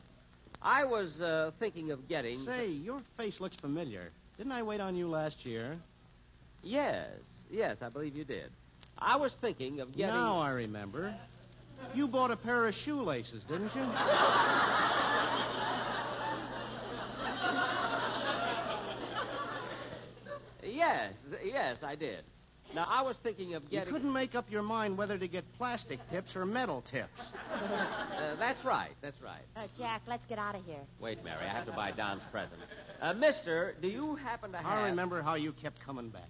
I 0.63 0.85
was 0.85 1.21
uh, 1.21 1.51
thinking 1.59 1.91
of 1.91 2.09
getting. 2.09 2.45
Say, 2.45 2.69
your 2.69 3.03
face 3.17 3.41
looks 3.41 3.57
familiar. 3.57 4.11
Didn't 4.37 4.53
I 4.53 4.63
wait 4.63 4.81
on 4.81 4.95
you 4.95 5.09
last 5.09 5.45
year? 5.45 5.77
Yes, 6.63 7.09
yes, 7.51 7.79
I 7.83 7.89
believe 7.89 8.17
you 8.17 8.25
did. 8.25 8.51
I 8.99 9.17
was 9.17 9.35
thinking 9.41 9.81
of 9.81 9.97
getting. 9.97 10.15
Now 10.15 10.39
I 10.39 10.51
remember. 10.51 11.13
You 11.93 12.07
bought 12.07 12.31
a 12.31 12.37
pair 12.37 12.67
of 12.67 12.75
shoelaces, 12.75 13.43
didn't 13.49 13.75
you? 13.75 13.83
Yes, 20.73 21.15
yes, 21.45 21.79
I 21.83 21.95
did. 21.95 22.25
Now, 22.75 22.87
I 22.89 23.03
was 23.03 23.17
thinking 23.17 23.55
of 23.55 23.69
getting. 23.69 23.89
You 23.89 23.93
couldn't 23.93 24.13
make 24.13 24.35
up 24.37 24.51
your 24.51 24.63
mind 24.63 24.97
whether 24.97 25.19
to 25.19 25.27
get 25.27 25.45
plastic 25.59 25.99
tips 26.11 26.37
or 26.37 26.47
metal 26.47 26.83
tips. 26.83 27.09
Uh, 28.21 28.37
that's 28.39 28.63
right, 28.65 28.91
that's 29.01 29.21
right. 29.23 29.41
Uh, 29.57 29.63
Jack, 29.79 30.03
let's 30.07 30.25
get 30.27 30.39
out 30.39 30.55
of 30.55 30.65
here. 30.67 30.81
Wait, 31.01 31.25
Mary, 31.25 31.43
I 31.45 31.49
have 31.49 31.65
to 31.67 31.73
buy 31.73 31.91
Don's 31.91 32.23
present. 32.31 32.61
Uh, 33.01 33.15
mister, 33.15 33.75
do 33.81 33.89
you 33.89 34.15
happen 34.17 34.53
to 34.53 34.59
have. 34.59 34.67
I 34.67 34.87
remember 34.89 35.23
how 35.23 35.35
you 35.35 35.53
kept 35.53 35.81
coming 35.81 36.11
back. 36.11 36.29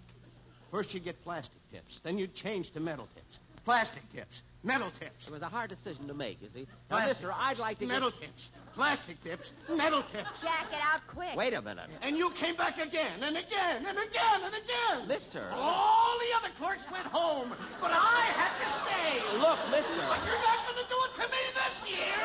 First 0.71 0.95
you'd 0.95 1.05
get 1.05 1.21
plastic 1.25 1.59
tips, 1.73 2.01
then 2.05 2.17
you'd 2.17 2.35
change 2.35 2.71
to 2.73 2.81
metal 2.81 3.09
tips. 3.15 3.41
Plastic 3.65 4.03
tips. 4.13 4.43
Metal 4.63 4.91
tips. 4.99 5.29
It 5.29 5.33
was 5.33 5.43
a 5.43 5.49
hard 5.49 5.71
decision 5.71 6.07
to 6.09 6.15
make, 6.15 6.43
you 6.43 6.49
see. 6.53 6.67
Now, 6.91 7.01
Plastic 7.01 7.17
mister, 7.17 7.33
I'd 7.33 7.59
like 7.59 7.79
to 7.79 7.87
Metal 7.87 8.11
get... 8.11 8.21
tips. 8.21 8.51
Plastic 8.75 9.23
tips. 9.25 9.53
Metal 9.69 10.03
tips. 10.13 10.43
Jack, 10.43 10.71
get 10.71 10.81
out 10.85 11.01
quick. 11.09 11.35
Wait 11.35 11.55
a 11.55 11.63
minute. 11.63 11.89
And 12.03 12.17
you 12.17 12.31
came 12.37 12.57
back 12.57 12.77
again 12.77 13.23
and 13.23 13.37
again 13.37 13.87
and 13.87 13.97
again 13.97 14.41
and 14.45 14.55
again. 14.55 15.09
Mister. 15.09 15.49
All 15.53 16.13
the 16.21 16.37
other 16.37 16.53
clerks 16.61 16.85
went 16.93 17.07
home, 17.07 17.53
but 17.81 17.91
I 17.91 18.29
had 18.37 18.53
to 18.61 18.69
stay. 18.85 19.39
Look, 19.41 19.59
mister. 19.73 20.05
But 20.09 20.23
you're 20.29 20.45
not 20.45 20.61
going 20.69 20.81
to 20.81 20.89
do 20.89 20.99
it 21.09 21.13
to 21.19 21.27
me 21.29 21.43
this 21.57 21.77
year. 21.97 22.21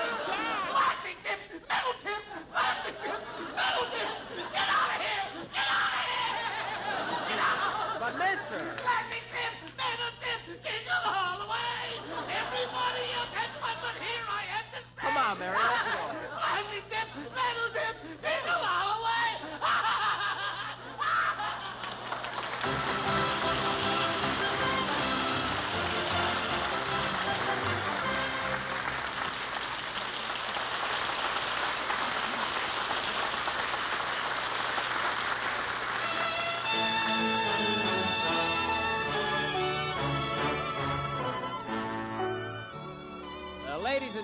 Plastic 0.69 1.15
tips, 1.24 1.45
metal 1.71 1.95
tips, 2.04 2.25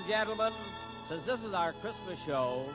and 0.01 0.09
gentlemen, 0.09 0.53
since 1.09 1.23
this 1.25 1.41
is 1.43 1.53
our 1.53 1.73
Christmas 1.73 2.17
show, 2.25 2.65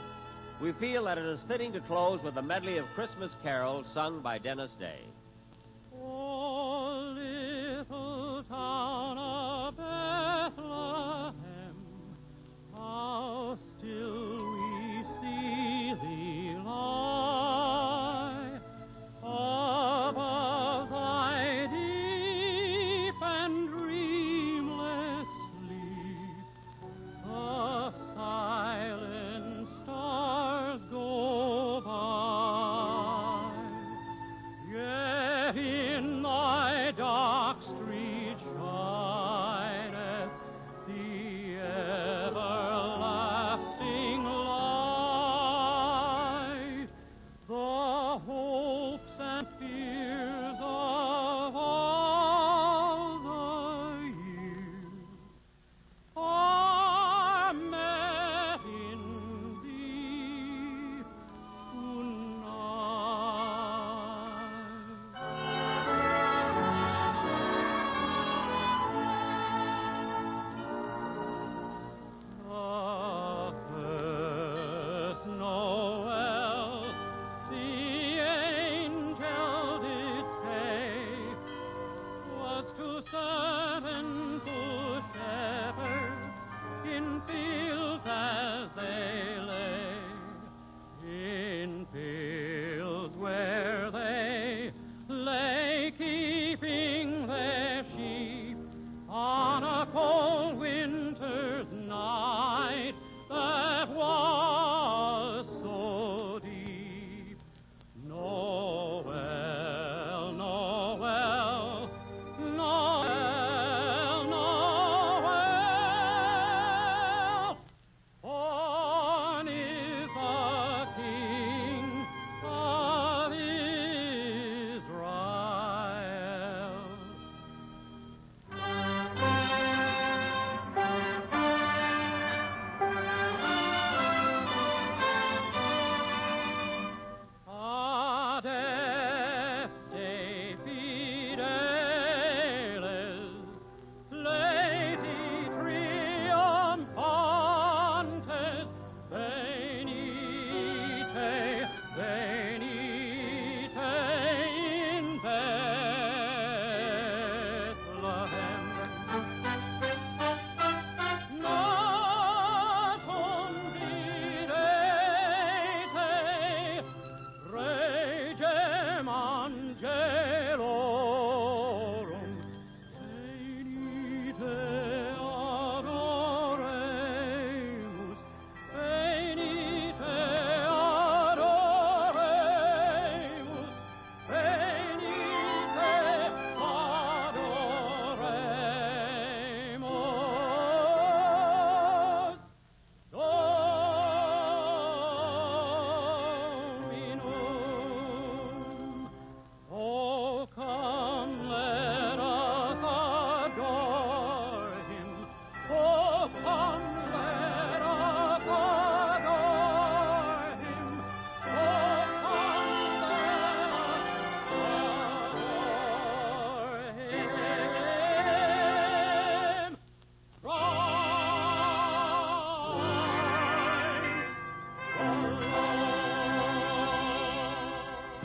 we 0.61 0.73
feel 0.73 1.05
that 1.05 1.19
it 1.19 1.25
is 1.25 1.41
fitting 1.49 1.73
to 1.73 1.81
close 1.81 2.23
with 2.23 2.37
a 2.37 2.43
medley 2.43 2.79
of 2.79 2.87
Christmas 2.95 3.35
carols 3.43 3.89
sung 3.93 4.21
by 4.21 4.39
Dennis 4.39 4.73
Day. 4.79 5.01